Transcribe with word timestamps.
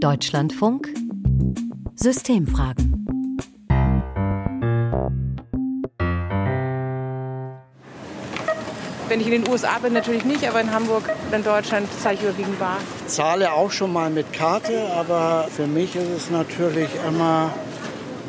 Deutschlandfunk 0.00 0.94
Systemfragen. 1.96 3.04
Wenn 9.08 9.20
ich 9.20 9.26
in 9.26 9.42
den 9.42 9.48
USA 9.48 9.78
bin, 9.80 9.94
natürlich 9.94 10.24
nicht, 10.24 10.48
aber 10.48 10.60
in 10.60 10.72
Hamburg 10.72 11.02
in 11.32 11.42
Deutschland 11.42 11.88
zahle 12.00 12.14
ich 12.14 12.22
überwiegend 12.22 12.60
bar. 12.60 12.76
Ich 13.06 13.12
zahle 13.12 13.52
auch 13.52 13.72
schon 13.72 13.92
mal 13.92 14.08
mit 14.10 14.32
Karte, 14.32 14.88
aber 14.94 15.48
für 15.50 15.66
mich 15.66 15.96
ist 15.96 16.08
es 16.16 16.30
natürlich 16.30 16.90
immer 17.08 17.52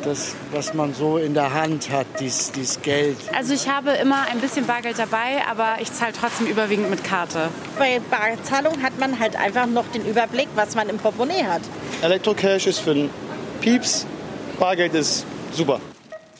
das, 0.04 0.34
was 0.52 0.74
man 0.74 0.94
so 0.94 1.18
in 1.18 1.34
der 1.34 1.54
Hand 1.54 1.90
hat, 1.90 2.06
dieses, 2.20 2.52
dieses 2.52 2.82
Geld. 2.82 3.16
Also 3.36 3.54
ich 3.54 3.68
habe 3.68 3.90
immer 3.92 4.26
ein 4.30 4.40
bisschen 4.40 4.66
Bargeld 4.66 4.98
dabei, 4.98 5.42
aber 5.50 5.76
ich 5.80 5.92
zahle 5.92 6.12
trotzdem 6.18 6.46
überwiegend 6.46 6.90
mit 6.90 7.04
Karte. 7.04 7.48
Bei 7.78 8.00
Barzahlung 8.10 8.82
hat 8.82 8.98
man 8.98 9.18
halt 9.18 9.36
einfach 9.36 9.66
noch 9.66 9.86
den 9.88 10.04
Überblick, 10.06 10.48
was 10.54 10.74
man 10.74 10.88
im 10.88 10.98
Portemonnaie 10.98 11.44
hat. 11.44 11.62
Elektrocash 12.02 12.66
ist 12.66 12.80
für 12.80 12.94
den 12.94 13.10
Pieps, 13.60 14.06
Bargeld 14.58 14.94
ist 14.94 15.24
super. 15.52 15.80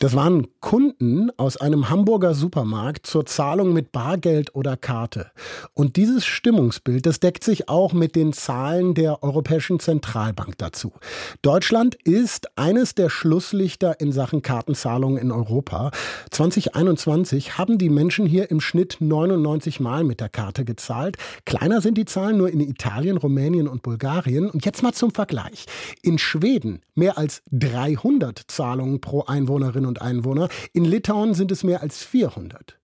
Das 0.00 0.14
waren 0.14 0.46
Kunden 0.60 1.30
aus 1.38 1.56
einem 1.56 1.88
Hamburger 1.88 2.34
Supermarkt 2.34 3.06
zur 3.06 3.24
Zahlung 3.24 3.72
mit 3.72 3.92
Bargeld 3.92 4.54
oder 4.54 4.76
Karte. 4.76 5.30
Und 5.72 5.96
dieses 5.96 6.26
Stimmungsbild, 6.26 7.06
das 7.06 7.18
deckt 7.18 7.44
sich 7.44 7.68
auch 7.68 7.94
mit 7.94 8.14
den 8.14 8.34
Zahlen 8.34 8.94
der 8.94 9.22
Europäischen 9.22 9.80
Zentralbank 9.80 10.58
dazu. 10.58 10.92
Deutschland 11.40 11.94
ist 11.94 12.58
eines 12.58 12.94
der 12.94 13.08
Schlusslichter 13.08 14.00
in 14.00 14.12
Sachen 14.12 14.42
Kartenzahlungen 14.42 15.16
in 15.16 15.32
Europa. 15.32 15.92
2021 16.30 17.56
haben 17.56 17.78
die 17.78 17.88
Menschen 17.88 18.26
hier 18.26 18.50
im 18.50 18.60
Schnitt 18.60 18.98
99 19.00 19.80
Mal 19.80 20.04
mit 20.04 20.20
der 20.20 20.28
Karte 20.28 20.66
gezahlt. 20.66 21.16
Kleiner 21.46 21.80
sind 21.80 21.96
die 21.96 22.04
Zahlen 22.04 22.36
nur 22.36 22.50
in 22.50 22.60
Italien, 22.60 23.16
Rumänien 23.16 23.66
und 23.66 23.82
Bulgarien. 23.82 24.50
Und 24.50 24.66
jetzt 24.66 24.82
mal 24.82 24.92
zum 24.92 25.12
Vergleich. 25.12 25.64
In 26.02 26.18
Schweden 26.18 26.82
mehr 26.94 27.16
als 27.16 27.42
300 27.50 28.42
Zahlungen 28.46 29.00
pro 29.00 29.22
Einwohnerin 29.22 29.86
und 29.86 30.02
Einwohner. 30.02 30.49
In 30.72 30.84
Litauen 30.84 31.34
sind 31.34 31.52
es 31.52 31.64
mehr 31.64 31.82
als 31.82 32.02
400. 32.04 32.78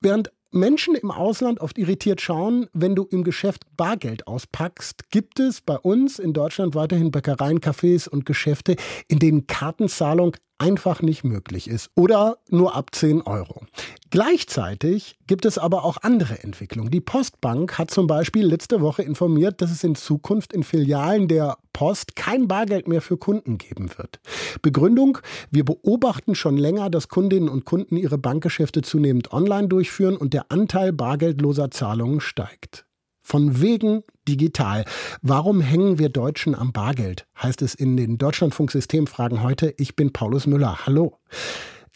Während 0.00 0.30
Menschen 0.52 0.94
im 0.94 1.10
Ausland 1.10 1.60
oft 1.60 1.76
irritiert 1.76 2.20
schauen, 2.20 2.68
wenn 2.72 2.94
du 2.94 3.04
im 3.04 3.24
Geschäft 3.24 3.64
Bargeld 3.76 4.26
auspackst, 4.26 5.10
gibt 5.10 5.38
es 5.38 5.60
bei 5.60 5.76
uns 5.76 6.18
in 6.18 6.32
Deutschland 6.32 6.74
weiterhin 6.74 7.10
Bäckereien, 7.10 7.60
Cafés 7.60 8.08
und 8.08 8.24
Geschäfte, 8.24 8.76
in 9.08 9.18
denen 9.18 9.46
Kartenzahlung 9.46 10.36
einfach 10.58 11.02
nicht 11.02 11.24
möglich 11.24 11.68
ist 11.68 11.90
oder 11.94 12.38
nur 12.48 12.74
ab 12.74 12.94
10 12.94 13.22
Euro. 13.22 13.66
Gleichzeitig 14.10 15.18
gibt 15.26 15.44
es 15.44 15.58
aber 15.58 15.84
auch 15.84 15.98
andere 16.02 16.42
Entwicklungen. 16.42 16.90
Die 16.90 17.00
Postbank 17.00 17.76
hat 17.78 17.90
zum 17.90 18.06
Beispiel 18.06 18.46
letzte 18.46 18.80
Woche 18.80 19.02
informiert, 19.02 19.60
dass 19.60 19.70
es 19.70 19.84
in 19.84 19.94
Zukunft 19.94 20.52
in 20.52 20.62
Filialen 20.62 21.28
der 21.28 21.58
Post 21.72 22.16
kein 22.16 22.48
Bargeld 22.48 22.88
mehr 22.88 23.02
für 23.02 23.18
Kunden 23.18 23.58
geben 23.58 23.90
wird. 23.98 24.20
Begründung, 24.62 25.18
wir 25.50 25.64
beobachten 25.64 26.34
schon 26.34 26.56
länger, 26.56 26.88
dass 26.88 27.08
Kundinnen 27.08 27.48
und 27.48 27.64
Kunden 27.64 27.96
ihre 27.96 28.16
Bankgeschäfte 28.16 28.82
zunehmend 28.82 29.32
online 29.32 29.68
durchführen 29.68 30.16
und 30.16 30.32
der 30.32 30.50
Anteil 30.50 30.92
bargeldloser 30.92 31.70
Zahlungen 31.70 32.20
steigt. 32.20 32.86
Von 33.28 33.60
wegen 33.60 34.04
digital. 34.28 34.84
Warum 35.20 35.60
hängen 35.60 35.98
wir 35.98 36.10
Deutschen 36.10 36.54
am 36.54 36.72
Bargeld? 36.72 37.26
Heißt 37.42 37.60
es 37.60 37.74
in 37.74 37.96
den 37.96 38.18
Deutschlandfunk-Systemfragen 38.18 39.42
heute. 39.42 39.74
Ich 39.78 39.96
bin 39.96 40.12
Paulus 40.12 40.46
Müller. 40.46 40.86
Hallo. 40.86 41.18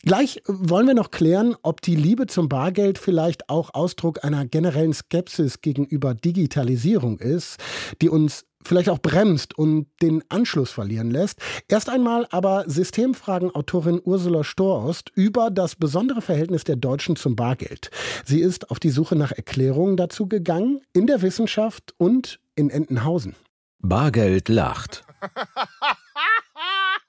Gleich 0.03 0.43
wollen 0.47 0.89
wir 0.89 0.95
noch 0.95 1.13
klären, 1.13 1.55
ob 1.63 1.83
die 1.83 1.95
Liebe 1.95 2.27
zum 2.27 2.49
Bargeld 2.49 2.99
vielleicht 2.99 3.49
auch 3.49 3.75
Ausdruck 3.75 4.25
einer 4.25 4.45
generellen 4.45 4.93
Skepsis 4.93 5.61
gegenüber 5.61 6.15
Digitalisierung 6.15 7.21
ist, 7.21 7.59
die 8.03 8.09
uns 8.09 8.45
vielleicht 8.65 8.89
auch 8.89 8.99
bremst 8.99 9.57
und 9.57 9.87
den 10.03 10.23
Anschluss 10.29 10.71
verlieren 10.71 11.11
lässt. 11.11 11.41
Erst 11.69 11.89
einmal 11.89 12.27
aber 12.31 12.65
Systemfragen-Autorin 12.67 14.01
Ursula 14.05 14.45
Storost 14.45 15.11
über 15.15 15.51
das 15.51 15.77
besondere 15.77 16.23
Verhältnis 16.23 16.65
der 16.65 16.77
Deutschen 16.77 17.17
zum 17.17 17.37
Bargeld. 17.37 17.91
Sie 18.25 18.41
ist 18.41 18.71
auf 18.71 18.79
die 18.79 18.91
Suche 18.91 19.17
nach 19.17 19.33
Erklärungen 19.33 19.97
dazu 19.97 20.29
gegangen, 20.29 20.81
in 20.93 21.07
der 21.07 21.23
Wissenschaft 21.23 21.95
und 21.97 22.41
in 22.55 22.71
Entenhausen. 22.71 23.35
Bargeld 23.79 24.49
lacht. 24.49 25.05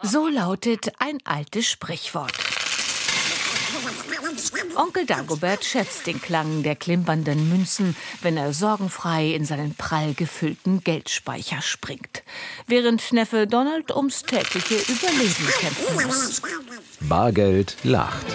So 0.03 0.27
lautet 0.27 0.93
ein 0.97 1.19
altes 1.25 1.67
Sprichwort. 1.67 2.50
Onkel 4.75 5.05
Dagobert 5.05 5.63
schätzt 5.63 6.07
den 6.07 6.21
Klang 6.21 6.63
der 6.63 6.75
klimpernden 6.75 7.49
Münzen, 7.49 7.95
wenn 8.21 8.37
er 8.37 8.53
sorgenfrei 8.53 9.33
in 9.33 9.45
seinen 9.45 9.75
prall 9.75 10.13
gefüllten 10.13 10.83
Geldspeicher 10.83 11.61
springt, 11.61 12.23
während 12.67 13.11
Neffe 13.13 13.47
Donald 13.47 13.95
ums 13.95 14.23
tägliche 14.23 14.75
Überleben 14.75 15.47
kämpfen 15.59 16.07
muss. 16.07 16.41
Bargeld 17.01 17.75
lacht. 17.83 18.25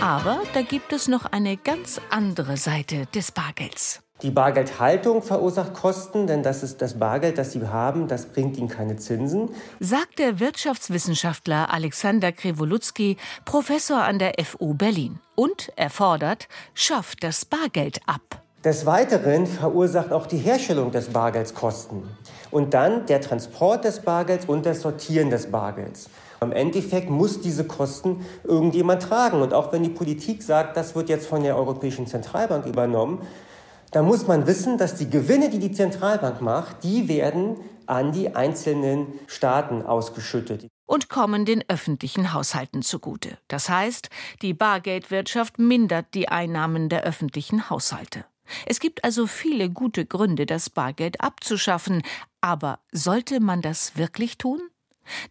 Aber 0.00 0.42
da 0.54 0.62
gibt 0.62 0.92
es 0.92 1.08
noch 1.08 1.24
eine 1.24 1.56
ganz 1.56 2.00
andere 2.10 2.56
Seite 2.56 3.06
des 3.14 3.32
Bargelds. 3.32 4.05
Die 4.22 4.30
Bargeldhaltung 4.30 5.22
verursacht 5.22 5.74
Kosten, 5.74 6.26
denn 6.26 6.42
das 6.42 6.62
ist 6.62 6.80
das 6.80 6.98
Bargeld, 6.98 7.36
das 7.36 7.52
Sie 7.52 7.66
haben, 7.66 8.08
das 8.08 8.24
bringt 8.24 8.56
Ihnen 8.56 8.68
keine 8.68 8.96
Zinsen. 8.96 9.50
Sagt 9.78 10.18
der 10.18 10.40
Wirtschaftswissenschaftler 10.40 11.70
Alexander 11.70 12.32
Krewolutzki, 12.32 13.18
Professor 13.44 14.02
an 14.02 14.18
der 14.18 14.32
FU 14.42 14.72
Berlin. 14.72 15.18
Und 15.34 15.70
er 15.76 15.90
fordert, 15.90 16.48
schafft 16.72 17.24
das 17.24 17.44
Bargeld 17.44 18.00
ab. 18.06 18.40
Des 18.64 18.86
Weiteren 18.86 19.46
verursacht 19.46 20.10
auch 20.12 20.26
die 20.26 20.38
Herstellung 20.38 20.90
des 20.92 21.10
Bargelds 21.10 21.52
Kosten. 21.52 22.02
Und 22.50 22.72
dann 22.72 23.04
der 23.04 23.20
Transport 23.20 23.84
des 23.84 24.00
Bargelds 24.00 24.46
und 24.46 24.64
das 24.64 24.80
Sortieren 24.80 25.28
des 25.28 25.50
Bargelds. 25.50 26.08
Im 26.40 26.52
Endeffekt 26.52 27.10
muss 27.10 27.40
diese 27.42 27.64
Kosten 27.64 28.24
irgendjemand 28.44 29.02
tragen. 29.02 29.42
Und 29.42 29.52
auch 29.52 29.72
wenn 29.72 29.82
die 29.82 29.90
Politik 29.90 30.42
sagt, 30.42 30.76
das 30.76 30.94
wird 30.94 31.10
jetzt 31.10 31.26
von 31.26 31.42
der 31.42 31.56
Europäischen 31.56 32.06
Zentralbank 32.06 32.64
übernommen, 32.64 33.20
da 33.96 34.02
muss 34.02 34.26
man 34.26 34.46
wissen, 34.46 34.76
dass 34.76 34.94
die 34.94 35.08
Gewinne, 35.08 35.48
die 35.48 35.58
die 35.58 35.72
Zentralbank 35.72 36.42
macht, 36.42 36.84
die 36.84 37.08
werden 37.08 37.56
an 37.86 38.12
die 38.12 38.36
einzelnen 38.36 39.06
Staaten 39.26 39.80
ausgeschüttet. 39.80 40.66
Und 40.84 41.08
kommen 41.08 41.46
den 41.46 41.64
öffentlichen 41.68 42.34
Haushalten 42.34 42.82
zugute. 42.82 43.38
Das 43.48 43.70
heißt, 43.70 44.10
die 44.42 44.52
Bargeldwirtschaft 44.52 45.58
mindert 45.58 46.12
die 46.12 46.28
Einnahmen 46.28 46.90
der 46.90 47.04
öffentlichen 47.04 47.70
Haushalte. 47.70 48.26
Es 48.66 48.80
gibt 48.80 49.02
also 49.02 49.26
viele 49.26 49.70
gute 49.70 50.04
Gründe, 50.04 50.44
das 50.44 50.68
Bargeld 50.68 51.22
abzuschaffen. 51.22 52.02
Aber 52.42 52.80
sollte 52.92 53.40
man 53.40 53.62
das 53.62 53.96
wirklich 53.96 54.36
tun? 54.36 54.60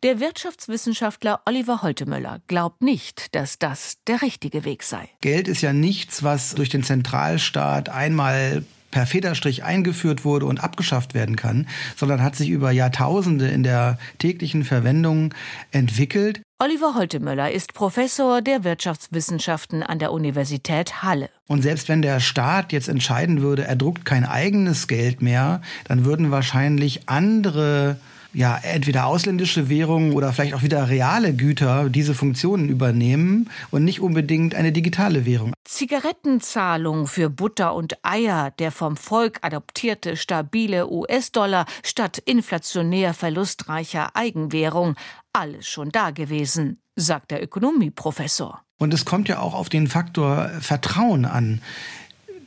Der 0.03 0.19
Wirtschaftswissenschaftler 0.19 1.41
Oliver 1.45 1.81
Holtemöller 1.81 2.41
glaubt 2.47 2.81
nicht, 2.81 3.35
dass 3.35 3.59
das 3.59 3.97
der 4.07 4.21
richtige 4.21 4.65
Weg 4.65 4.83
sei. 4.83 5.09
Geld 5.21 5.47
ist 5.47 5.61
ja 5.61 5.73
nichts, 5.73 6.23
was 6.23 6.55
durch 6.55 6.69
den 6.69 6.83
Zentralstaat 6.83 7.89
einmal 7.89 8.63
per 8.95 9.05
Federstrich 9.05 9.65
eingeführt 9.65 10.23
wurde 10.23 10.45
und 10.45 10.63
abgeschafft 10.63 11.13
werden 11.13 11.35
kann, 11.35 11.67
sondern 11.97 12.23
hat 12.23 12.37
sich 12.37 12.47
über 12.47 12.71
Jahrtausende 12.71 13.45
in 13.45 13.61
der 13.61 13.97
täglichen 14.19 14.63
Verwendung 14.63 15.33
entwickelt. 15.71 16.41
Oliver 16.59 16.95
Holtemöller 16.95 17.51
ist 17.51 17.73
Professor 17.73 18.41
der 18.41 18.63
Wirtschaftswissenschaften 18.63 19.83
an 19.83 19.99
der 19.99 20.13
Universität 20.13 21.03
Halle. 21.03 21.29
Und 21.47 21.61
selbst 21.63 21.89
wenn 21.89 22.01
der 22.01 22.21
Staat 22.21 22.71
jetzt 22.71 22.87
entscheiden 22.87 23.41
würde, 23.41 23.67
er 23.67 23.75
druckt 23.75 24.05
kein 24.05 24.23
eigenes 24.23 24.87
Geld 24.87 25.21
mehr, 25.21 25.61
dann 25.89 26.05
würden 26.05 26.31
wahrscheinlich 26.31 27.09
andere 27.09 27.97
ja, 28.35 28.59
entweder 28.61 29.05
ausländische 29.05 29.69
Währungen 29.69 30.11
oder 30.11 30.33
vielleicht 30.33 30.53
auch 30.53 30.61
wieder 30.61 30.89
reale 30.89 31.33
Güter 31.33 31.89
diese 31.89 32.13
Funktionen 32.13 32.67
übernehmen 32.67 33.49
und 33.71 33.85
nicht 33.85 34.01
unbedingt 34.01 34.55
eine 34.55 34.73
digitale 34.73 35.25
Währung. 35.25 35.53
Zigarettenzahlung 35.63 37.07
für 37.07 37.29
Butter 37.29 37.73
und 37.73 37.97
Eier, 38.03 38.51
der 38.59 38.71
vom 38.71 38.97
Volk 38.97 39.39
adoptierte 39.41 40.17
stabile 40.17 40.91
US-Dollar 40.91 41.65
statt 41.83 42.17
inflationär 42.17 43.13
verlustreicher 43.13 44.15
Eigenwährung, 44.15 44.95
alles 45.31 45.65
schon 45.65 45.89
da 45.91 46.11
gewesen, 46.11 46.79
sagt 46.97 47.31
der 47.31 47.41
Ökonomieprofessor. 47.41 48.61
Und 48.77 48.93
es 48.93 49.05
kommt 49.05 49.29
ja 49.29 49.39
auch 49.39 49.53
auf 49.53 49.69
den 49.69 49.87
Faktor 49.87 50.49
Vertrauen 50.59 51.23
an 51.23 51.61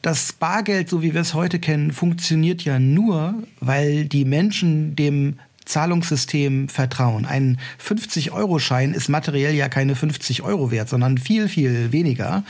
das 0.03 0.33
Bargeld, 0.33 0.89
so 0.89 1.03
wie 1.03 1.15
wir 1.15 1.23
es 1.23 1.35
heute 1.35 1.59
kennen, 1.59 1.93
funktioniert 1.93 2.63
ja 2.63 2.79
nur, 2.79 3.35
weil 3.61 4.05
die 4.05 4.25
Menschen 4.25 4.95
dem 4.95 5.39
Zahlungssystem 5.69 6.69
vertrauen. 6.69 7.27
Ein 7.27 7.59
50-Euro-Schein 7.85 8.95
ist 8.95 9.09
materiell 9.09 9.55
ja 9.55 9.69
keine 9.69 9.95
50 9.95 10.43
Euro 10.43 10.71
wert, 10.71 10.89
sondern 10.89 11.19
viel, 11.19 11.49
viel 11.49 11.93
weniger. 11.93 12.43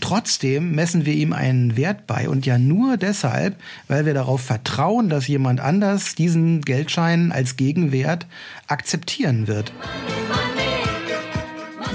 Trotzdem 0.00 0.72
messen 0.72 1.06
wir 1.06 1.14
ihm 1.14 1.32
einen 1.32 1.76
Wert 1.76 2.06
bei 2.06 2.28
und 2.28 2.46
ja 2.46 2.58
nur 2.58 2.96
deshalb, 2.96 3.56
weil 3.88 4.06
wir 4.06 4.14
darauf 4.14 4.42
vertrauen, 4.42 5.08
dass 5.08 5.26
jemand 5.26 5.60
anders 5.60 6.14
diesen 6.14 6.60
Geldschein 6.60 7.32
als 7.32 7.56
Gegenwert 7.56 8.26
akzeptieren 8.66 9.46
wird. 9.46 9.72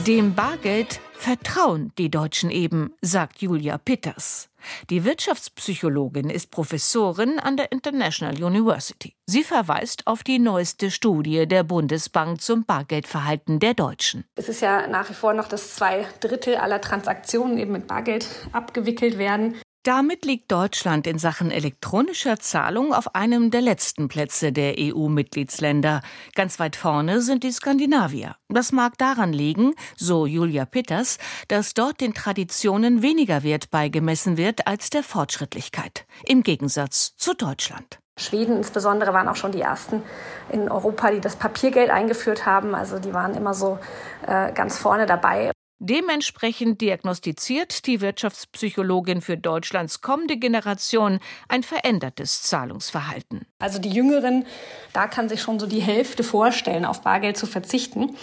Dem 0.08 0.34
Bargeld 0.34 1.00
vertrauen 1.24 1.94
die 1.98 2.12
Deutschen 2.12 2.52
eben, 2.52 2.94
sagt 3.02 3.42
Julia 3.42 3.78
Pitters. 3.78 4.50
Die 4.90 5.06
Wirtschaftspsychologin 5.06 6.30
ist 6.30 6.52
Professorin 6.52 7.40
an 7.40 7.56
der 7.56 7.72
International 7.72 8.44
University. 8.44 9.16
Sie 9.26 9.46
verweist 9.46 10.06
auf 10.06 10.24
die 10.24 10.38
neueste 10.38 10.92
Studie 10.92 11.48
der 11.48 11.64
Bundesbank 11.64 12.42
zum 12.42 12.66
Bargeldverhalten 12.66 13.60
der 13.60 13.74
Deutschen. 13.74 14.26
Es 14.36 14.50
ist 14.50 14.62
ja 14.62 14.86
nach 14.88 15.10
wie 15.10 15.14
vor 15.14 15.34
noch, 15.34 15.48
dass 15.48 15.76
zwei 15.76 16.06
Drittel 16.20 16.58
aller 16.58 16.82
Transaktionen 16.82 17.58
eben 17.58 17.72
mit 17.72 17.88
Bargeld 17.88 18.28
abgewickelt 18.52 19.18
werden. 19.18 19.56
Damit 19.84 20.24
liegt 20.24 20.50
Deutschland 20.50 21.08
in 21.08 21.20
Sachen 21.20 21.52
elektronischer 21.52 22.40
Zahlung 22.40 22.94
auf 22.94 23.16
einem 23.16 23.52
der 23.52 23.60
letzten 23.60 24.08
Plätze 24.08 24.54
der 24.54 24.76
EU-Mitgliedsländer. 24.80 26.00
Ganz 26.36 26.58
weit 26.58 26.78
vorne 26.78 27.20
sind 27.20 27.44
die 27.44 27.52
Skandinavier. 27.52 28.38
Das 28.48 28.72
mag 28.72 28.98
daran 28.98 29.34
liegen, 29.34 29.74
so 29.98 30.26
Julia 30.26 30.64
Pitters, 30.64 31.18
dass 31.50 31.74
dort 31.74 32.00
den 32.00 32.14
Traditionen 32.14 33.02
weniger 33.02 33.44
Wert 33.44 33.72
beigemessen 33.72 34.38
wird 34.38 34.68
als 34.68 34.90
der 34.90 35.04
Fortschrittlichkeit. 35.04 36.06
Im 36.24 36.44
Gegensatz 36.44 37.18
zu 37.18 37.34
Deutschland. 37.34 38.00
Schweden 38.18 38.56
insbesondere 38.56 39.12
waren 39.12 39.28
auch 39.28 39.36
schon 39.36 39.52
die 39.52 39.62
ersten 39.62 40.02
in 40.50 40.72
Europa, 40.72 41.12
die 41.12 41.20
das 41.20 41.36
Papiergeld 41.36 41.90
eingeführt 41.90 42.46
haben. 42.46 42.74
Also 42.74 43.00
die 43.00 43.14
waren 43.14 43.36
immer 43.36 43.54
so 43.54 43.80
äh, 44.26 44.54
ganz 44.54 44.78
vorne 44.78 45.08
dabei. 45.08 45.52
Dementsprechend 45.86 46.80
diagnostiziert 46.80 47.88
die 47.88 48.00
Wirtschaftspsychologin 48.00 49.20
für 49.20 49.36
Deutschlands 49.36 50.00
kommende 50.00 50.38
Generation 50.38 51.20
ein 51.50 51.62
verändertes 51.62 52.42
Zahlungsverhalten. 52.44 53.46
Also 53.60 53.80
die 53.80 53.90
Jüngeren, 53.90 54.46
da 54.94 55.08
kann 55.08 55.28
sich 55.28 55.42
schon 55.42 55.60
so 55.60 55.68
die 55.68 55.82
Hälfte 55.82 56.24
vorstellen, 56.24 56.86
auf 56.86 57.02
Bargeld 57.02 57.36
zu 57.36 57.48
verzichten. 57.48 58.16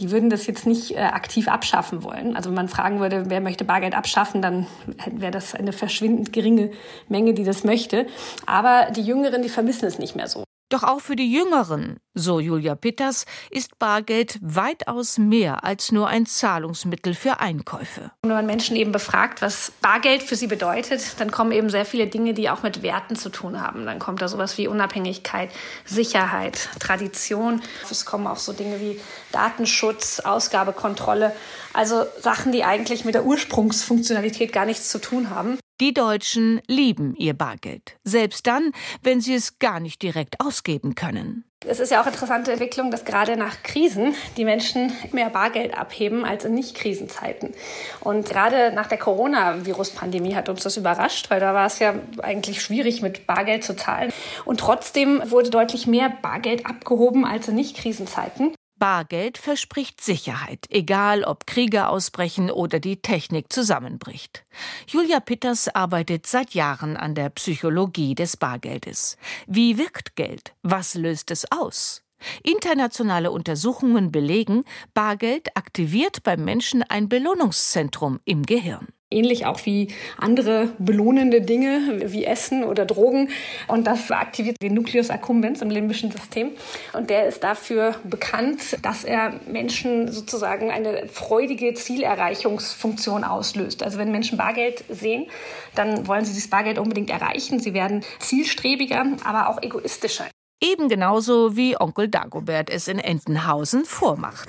Die 0.00 0.10
würden 0.10 0.28
das 0.28 0.48
jetzt 0.48 0.66
nicht 0.66 0.96
äh, 0.96 1.02
aktiv 1.02 1.46
abschaffen 1.46 2.02
wollen. 2.02 2.34
Also 2.34 2.50
wenn 2.50 2.56
man 2.56 2.68
fragen 2.68 2.98
würde, 2.98 3.30
wer 3.30 3.40
möchte 3.40 3.64
Bargeld 3.64 3.94
abschaffen, 3.94 4.42
dann 4.42 4.66
wäre 5.06 5.30
das 5.30 5.54
eine 5.54 5.72
verschwindend 5.72 6.32
geringe 6.32 6.72
Menge, 7.06 7.32
die 7.32 7.44
das 7.44 7.62
möchte. 7.62 8.08
Aber 8.44 8.90
die 8.90 9.02
Jüngeren, 9.02 9.42
die 9.42 9.50
vermissen 9.50 9.86
es 9.86 10.00
nicht 10.00 10.16
mehr 10.16 10.26
so. 10.26 10.42
Doch 10.70 10.82
auch 10.82 11.00
für 11.00 11.14
die 11.14 11.30
Jüngeren, 11.30 12.00
so 12.14 12.40
Julia 12.40 12.74
Pitters, 12.74 13.26
ist 13.50 13.78
Bargeld 13.78 14.38
weitaus 14.40 15.18
mehr 15.18 15.62
als 15.62 15.92
nur 15.92 16.08
ein 16.08 16.24
Zahlungsmittel 16.24 17.14
für 17.14 17.38
Einkäufe. 17.38 18.12
Wenn 18.22 18.32
man 18.32 18.46
Menschen 18.46 18.74
eben 18.74 18.90
befragt, 18.90 19.42
was 19.42 19.72
Bargeld 19.82 20.22
für 20.22 20.36
sie 20.36 20.46
bedeutet, 20.46 21.20
dann 21.20 21.30
kommen 21.30 21.52
eben 21.52 21.68
sehr 21.68 21.84
viele 21.84 22.06
Dinge, 22.06 22.32
die 22.32 22.48
auch 22.48 22.62
mit 22.62 22.82
Werten 22.82 23.14
zu 23.14 23.28
tun 23.28 23.60
haben. 23.60 23.84
Dann 23.84 23.98
kommt 23.98 24.22
da 24.22 24.28
sowas 24.28 24.56
wie 24.56 24.66
Unabhängigkeit, 24.66 25.50
Sicherheit, 25.84 26.70
Tradition. 26.80 27.60
Es 27.90 28.06
kommen 28.06 28.26
auch 28.26 28.38
so 28.38 28.54
Dinge 28.54 28.80
wie 28.80 28.98
Datenschutz, 29.32 30.20
Ausgabekontrolle. 30.20 31.36
Also 31.74 32.04
Sachen, 32.20 32.52
die 32.52 32.64
eigentlich 32.64 33.04
mit 33.04 33.14
der 33.14 33.26
Ursprungsfunktionalität 33.26 34.52
gar 34.52 34.64
nichts 34.64 34.88
zu 34.88 34.98
tun 34.98 35.28
haben. 35.28 35.58
Die 35.80 35.92
Deutschen 35.92 36.60
lieben 36.68 37.16
ihr 37.16 37.34
Bargeld, 37.34 37.96
selbst 38.04 38.46
dann, 38.46 38.70
wenn 39.02 39.20
sie 39.20 39.34
es 39.34 39.58
gar 39.58 39.80
nicht 39.80 40.02
direkt 40.02 40.40
ausgeben 40.40 40.94
können. 40.94 41.44
Es 41.66 41.80
ist 41.80 41.90
ja 41.90 42.00
auch 42.00 42.06
interessante 42.06 42.52
Entwicklung, 42.52 42.92
dass 42.92 43.04
gerade 43.04 43.36
nach 43.36 43.64
Krisen 43.64 44.14
die 44.36 44.44
Menschen 44.44 44.92
mehr 45.10 45.30
Bargeld 45.30 45.76
abheben 45.76 46.24
als 46.24 46.44
in 46.44 46.54
Nicht-Krisenzeiten. 46.54 47.54
Und 48.00 48.28
gerade 48.28 48.70
nach 48.72 48.86
der 48.86 48.98
Corona-Virus-Pandemie 48.98 50.36
hat 50.36 50.48
uns 50.48 50.62
das 50.62 50.76
überrascht, 50.76 51.28
weil 51.30 51.40
da 51.40 51.54
war 51.54 51.66
es 51.66 51.80
ja 51.80 51.94
eigentlich 52.22 52.62
schwierig, 52.62 53.02
mit 53.02 53.26
Bargeld 53.26 53.64
zu 53.64 53.74
zahlen. 53.74 54.12
Und 54.44 54.60
trotzdem 54.60 55.22
wurde 55.28 55.50
deutlich 55.50 55.88
mehr 55.88 56.12
Bargeld 56.22 56.66
abgehoben 56.66 57.24
als 57.24 57.48
in 57.48 57.56
Nicht-Krisenzeiten. 57.56 58.54
Bargeld 58.78 59.38
verspricht 59.38 60.00
Sicherheit, 60.00 60.66
egal 60.68 61.24
ob 61.24 61.46
Kriege 61.46 61.88
ausbrechen 61.88 62.50
oder 62.50 62.80
die 62.80 62.96
Technik 62.96 63.52
zusammenbricht. 63.52 64.44
Julia 64.86 65.20
Pitters 65.20 65.68
arbeitet 65.68 66.26
seit 66.26 66.54
Jahren 66.54 66.96
an 66.96 67.14
der 67.14 67.30
Psychologie 67.30 68.14
des 68.14 68.36
Bargeldes. 68.36 69.16
Wie 69.46 69.78
wirkt 69.78 70.16
Geld? 70.16 70.54
Was 70.62 70.94
löst 70.94 71.30
es 71.30 71.50
aus? 71.50 72.02
Internationale 72.42 73.30
Untersuchungen 73.30 74.10
belegen, 74.10 74.64
Bargeld 74.92 75.56
aktiviert 75.56 76.22
beim 76.22 76.44
Menschen 76.44 76.82
ein 76.82 77.08
Belohnungszentrum 77.08 78.20
im 78.24 78.44
Gehirn 78.44 78.88
ähnlich 79.14 79.46
auch 79.46 79.64
wie 79.64 79.88
andere 80.18 80.68
belohnende 80.78 81.40
Dinge 81.40 82.02
wie 82.06 82.24
Essen 82.24 82.64
oder 82.64 82.84
Drogen. 82.84 83.30
Und 83.68 83.86
das 83.86 84.10
aktiviert 84.10 84.56
den 84.62 84.74
Nucleus 84.74 85.10
accumbens 85.10 85.62
im 85.62 85.70
limbischen 85.70 86.10
System. 86.10 86.50
Und 86.92 87.10
der 87.10 87.26
ist 87.26 87.44
dafür 87.44 87.94
bekannt, 88.04 88.78
dass 88.82 89.04
er 89.04 89.40
Menschen 89.46 90.10
sozusagen 90.10 90.70
eine 90.70 91.06
freudige 91.08 91.74
Zielerreichungsfunktion 91.74 93.24
auslöst. 93.24 93.82
Also 93.82 93.98
wenn 93.98 94.10
Menschen 94.10 94.36
Bargeld 94.38 94.84
sehen, 94.88 95.26
dann 95.74 96.06
wollen 96.06 96.24
sie 96.24 96.32
dieses 96.32 96.50
Bargeld 96.50 96.78
unbedingt 96.78 97.10
erreichen. 97.10 97.60
Sie 97.60 97.74
werden 97.74 98.02
zielstrebiger, 98.18 99.06
aber 99.24 99.48
auch 99.48 99.62
egoistischer. 99.62 100.26
Eben 100.60 100.88
genauso 100.88 101.56
wie 101.56 101.78
Onkel 101.78 102.08
Dagobert 102.08 102.70
es 102.70 102.88
in 102.88 102.98
Entenhausen 102.98 103.84
vormacht. 103.84 104.48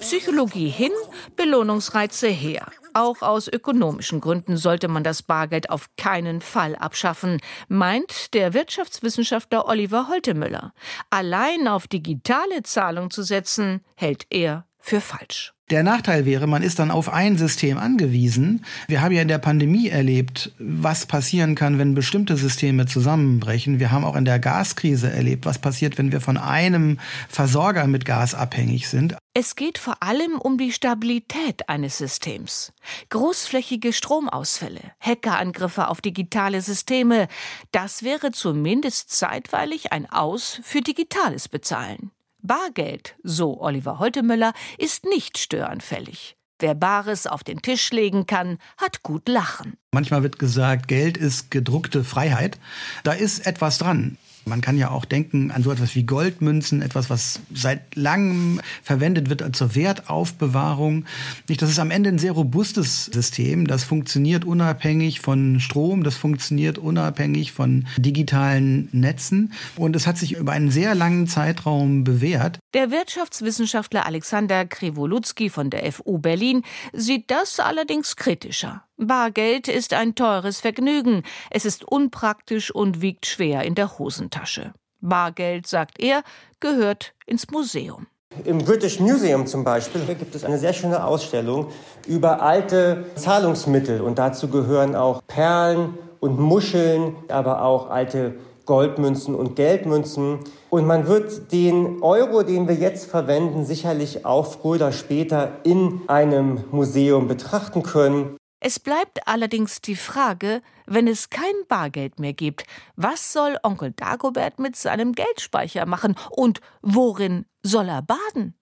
Psychologie 0.00 0.68
hin, 0.68 0.92
Belohnungsreize 1.36 2.28
her. 2.28 2.66
Auch 2.92 3.22
aus 3.22 3.48
ökonomischen 3.48 4.20
Gründen 4.20 4.56
sollte 4.56 4.86
man 4.86 5.02
das 5.02 5.22
Bargeld 5.22 5.68
auf 5.68 5.88
keinen 5.96 6.40
Fall 6.40 6.76
abschaffen, 6.76 7.40
meint 7.66 8.34
der 8.34 8.54
Wirtschaftswissenschaftler 8.54 9.66
Oliver 9.66 10.06
Holtemüller. 10.08 10.72
Allein 11.10 11.66
auf 11.66 11.88
digitale 11.88 12.62
Zahlung 12.62 13.10
zu 13.10 13.24
setzen, 13.24 13.84
hält 13.96 14.26
er 14.30 14.66
für 14.78 15.00
falsch. 15.00 15.53
Der 15.70 15.82
Nachteil 15.82 16.26
wäre, 16.26 16.46
man 16.46 16.62
ist 16.62 16.78
dann 16.78 16.90
auf 16.90 17.10
ein 17.10 17.38
System 17.38 17.78
angewiesen. 17.78 18.66
Wir 18.86 19.00
haben 19.00 19.12
ja 19.12 19.22
in 19.22 19.28
der 19.28 19.38
Pandemie 19.38 19.88
erlebt, 19.88 20.52
was 20.58 21.06
passieren 21.06 21.54
kann, 21.54 21.78
wenn 21.78 21.94
bestimmte 21.94 22.36
Systeme 22.36 22.84
zusammenbrechen. 22.84 23.80
Wir 23.80 23.90
haben 23.90 24.04
auch 24.04 24.14
in 24.14 24.26
der 24.26 24.38
Gaskrise 24.38 25.10
erlebt, 25.10 25.46
was 25.46 25.58
passiert, 25.58 25.96
wenn 25.96 26.12
wir 26.12 26.20
von 26.20 26.36
einem 26.36 26.98
Versorger 27.30 27.86
mit 27.86 28.04
Gas 28.04 28.34
abhängig 28.34 28.88
sind. 28.88 29.16
Es 29.32 29.56
geht 29.56 29.78
vor 29.78 30.02
allem 30.02 30.34
um 30.38 30.58
die 30.58 30.70
Stabilität 30.70 31.66
eines 31.66 31.96
Systems. 31.96 32.74
Großflächige 33.08 33.94
Stromausfälle, 33.94 34.82
Hackerangriffe 35.00 35.88
auf 35.88 36.02
digitale 36.02 36.60
Systeme, 36.60 37.26
das 37.72 38.02
wäre 38.02 38.32
zumindest 38.32 39.12
zeitweilig 39.12 39.92
ein 39.92 40.12
Aus 40.12 40.60
für 40.62 40.82
digitales 40.82 41.48
Bezahlen. 41.48 42.10
Bargeld, 42.44 43.16
so 43.22 43.58
Oliver 43.60 43.98
Holtemöller, 43.98 44.52
ist 44.76 45.06
nicht 45.06 45.38
störanfällig. 45.38 46.36
Wer 46.58 46.74
Bares 46.74 47.26
auf 47.26 47.42
den 47.42 47.62
Tisch 47.62 47.90
legen 47.90 48.26
kann, 48.26 48.58
hat 48.76 49.02
gut 49.02 49.28
Lachen. 49.28 49.74
Manchmal 49.92 50.22
wird 50.22 50.38
gesagt, 50.38 50.86
Geld 50.86 51.16
ist 51.16 51.50
gedruckte 51.50 52.04
Freiheit. 52.04 52.58
Da 53.02 53.12
ist 53.12 53.46
etwas 53.46 53.78
dran. 53.78 54.18
Man 54.46 54.60
kann 54.60 54.76
ja 54.76 54.90
auch 54.90 55.04
denken 55.04 55.50
an 55.50 55.62
so 55.62 55.72
etwas 55.72 55.94
wie 55.94 56.04
Goldmünzen, 56.04 56.82
etwas, 56.82 57.08
was 57.10 57.40
seit 57.52 57.96
langem 57.96 58.60
verwendet 58.82 59.30
wird 59.30 59.56
zur 59.56 59.74
Wertaufbewahrung. 59.74 61.06
Das 61.46 61.70
ist 61.70 61.78
am 61.78 61.90
Ende 61.90 62.10
ein 62.10 62.18
sehr 62.18 62.32
robustes 62.32 63.06
System. 63.06 63.66
Das 63.66 63.84
funktioniert 63.84 64.44
unabhängig 64.44 65.20
von 65.20 65.60
Strom, 65.60 66.04
das 66.04 66.16
funktioniert 66.16 66.78
unabhängig 66.78 67.52
von 67.52 67.86
digitalen 67.96 68.88
Netzen. 68.92 69.52
Und 69.76 69.96
es 69.96 70.06
hat 70.06 70.18
sich 70.18 70.32
über 70.32 70.52
einen 70.52 70.70
sehr 70.70 70.94
langen 70.94 71.26
Zeitraum 71.26 72.04
bewährt. 72.04 72.58
Der 72.74 72.90
Wirtschaftswissenschaftler 72.90 74.06
Alexander 74.06 74.66
Krivolutsky 74.66 75.48
von 75.48 75.70
der 75.70 75.90
FU 75.92 76.18
Berlin 76.18 76.62
sieht 76.92 77.30
das 77.30 77.60
allerdings 77.60 78.16
kritischer. 78.16 78.84
Bargeld 78.96 79.66
ist 79.66 79.92
ein 79.92 80.14
teures 80.14 80.60
Vergnügen. 80.60 81.24
Es 81.50 81.64
ist 81.64 81.84
unpraktisch 81.84 82.70
und 82.72 83.00
wiegt 83.00 83.26
schwer 83.26 83.64
in 83.64 83.74
der 83.74 83.98
Hosentasche. 83.98 84.72
Bargeld, 85.00 85.66
sagt 85.66 86.00
er, 86.00 86.22
gehört 86.60 87.12
ins 87.26 87.50
Museum. 87.50 88.06
Im 88.44 88.58
British 88.58 89.00
Museum 89.00 89.46
zum 89.46 89.64
Beispiel 89.64 90.02
gibt 90.14 90.34
es 90.34 90.44
eine 90.44 90.58
sehr 90.58 90.72
schöne 90.72 91.04
Ausstellung 91.04 91.68
über 92.06 92.42
alte 92.42 93.04
Zahlungsmittel. 93.16 94.00
Und 94.00 94.18
dazu 94.18 94.48
gehören 94.48 94.96
auch 94.96 95.22
Perlen 95.26 95.98
und 96.20 96.38
Muscheln, 96.38 97.16
aber 97.28 97.62
auch 97.62 97.90
alte 97.90 98.34
Goldmünzen 98.64 99.34
und 99.34 99.56
Geldmünzen. 99.56 100.38
Und 100.70 100.86
man 100.86 101.06
wird 101.06 101.52
den 101.52 102.02
Euro, 102.02 102.42
den 102.42 102.66
wir 102.66 102.74
jetzt 102.74 103.10
verwenden, 103.10 103.64
sicherlich 103.64 104.24
auch 104.24 104.46
früher 104.46 104.74
oder 104.76 104.92
später 104.92 105.52
in 105.64 106.00
einem 106.06 106.64
Museum 106.70 107.28
betrachten 107.28 107.82
können. 107.82 108.36
Es 108.66 108.80
bleibt 108.80 109.28
allerdings 109.28 109.82
die 109.82 109.94
Frage, 109.94 110.62
wenn 110.86 111.06
es 111.06 111.28
kein 111.28 111.52
Bargeld 111.68 112.18
mehr 112.18 112.32
gibt, 112.32 112.64
was 112.96 113.30
soll 113.30 113.58
Onkel 113.62 113.92
Dagobert 113.92 114.58
mit 114.58 114.74
seinem 114.74 115.12
Geldspeicher 115.12 115.84
machen 115.84 116.14
und 116.30 116.62
worin 116.80 117.44
soll 117.62 117.90
er 117.90 118.00
baden? 118.00 118.54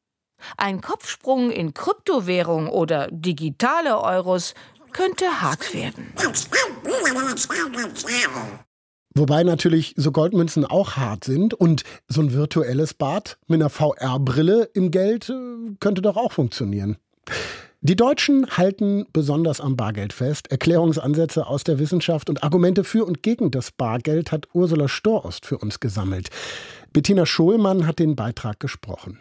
Ein 0.56 0.80
Kopfsprung 0.80 1.52
in 1.52 1.72
Kryptowährung 1.72 2.68
oder 2.68 3.06
digitale 3.12 4.00
Euros 4.00 4.54
könnte 4.90 5.40
hart 5.40 5.72
werden. 5.72 6.12
Wobei 9.14 9.44
natürlich 9.44 9.94
so 9.96 10.10
Goldmünzen 10.10 10.64
auch 10.64 10.96
hart 10.96 11.22
sind 11.22 11.54
und 11.54 11.84
so 12.08 12.22
ein 12.22 12.32
virtuelles 12.32 12.94
Bad 12.94 13.38
mit 13.46 13.60
einer 13.60 13.70
VR-Brille 13.70 14.64
im 14.74 14.90
Geld 14.90 15.28
äh, 15.28 15.76
könnte 15.78 16.02
doch 16.02 16.16
auch 16.16 16.32
funktionieren. 16.32 16.96
Die 17.84 17.96
Deutschen 17.96 18.46
halten 18.48 19.06
besonders 19.12 19.60
am 19.60 19.76
Bargeld 19.76 20.12
fest. 20.12 20.48
Erklärungsansätze 20.52 21.48
aus 21.48 21.64
der 21.64 21.80
Wissenschaft 21.80 22.30
und 22.30 22.44
Argumente 22.44 22.84
für 22.84 23.04
und 23.04 23.24
gegen 23.24 23.50
das 23.50 23.72
Bargeld 23.72 24.30
hat 24.30 24.46
Ursula 24.52 24.86
Storost 24.86 25.46
für 25.46 25.58
uns 25.58 25.80
gesammelt. 25.80 26.28
Bettina 26.92 27.26
Schohlmann 27.26 27.84
hat 27.84 27.98
den 27.98 28.14
Beitrag 28.14 28.60
gesprochen. 28.60 29.18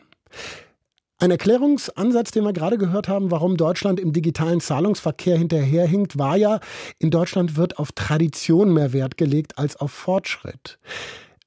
Ein 1.18 1.32
Erklärungsansatz, 1.32 2.30
den 2.30 2.44
wir 2.44 2.54
gerade 2.54 2.78
gehört 2.78 3.08
haben, 3.08 3.32
warum 3.32 3.58
Deutschland 3.58 4.00
im 4.00 4.14
digitalen 4.14 4.62
Zahlungsverkehr 4.62 5.40
hinterherhinkt, 5.40 6.20
war 6.20 6.38
ja, 6.38 6.60
in 7.00 7.10
Deutschland 7.10 7.58
wird 7.58 7.80
auf 7.80 7.92
Tradition 7.94 8.76
mehr 8.76 8.94
Wert 8.94 9.18
gelegt 9.18 9.58
als 9.58 9.76
auf 9.76 9.92
Fortschritt. 9.92 10.78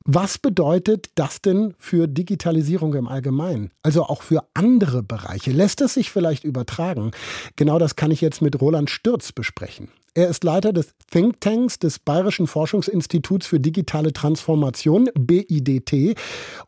Was 0.07 0.37
bedeutet 0.37 1.13
das 1.15 1.41
denn 1.41 1.75
für 1.79 2.07
Digitalisierung 2.07 2.93
im 2.93 3.09
Allgemeinen? 3.09 3.71
Also 3.83 4.03
auch 4.03 4.21
für 4.21 4.45
andere 4.53 5.03
Bereiche? 5.03 5.51
Lässt 5.51 5.81
es 5.81 5.95
sich 5.95 6.11
vielleicht 6.11 6.45
übertragen? 6.45 7.13
Genau 7.57 7.79
das 7.79 7.97
kann 7.97 8.11
ich 8.11 8.21
jetzt 8.21 8.43
mit 8.43 8.61
Roland 8.61 8.91
Stürz 8.91 9.33
besprechen. 9.33 9.89
Er 10.17 10.29
ist 10.29 10.45
Leiter 10.45 10.73
des 10.73 10.95
Thinktanks 11.11 11.81
des 11.81 11.99
Bayerischen 11.99 12.47
Forschungsinstituts 12.47 13.49
für 13.49 13.59
digitale 13.59 14.13
Transformation, 14.13 15.11
BIDT. 15.19 16.17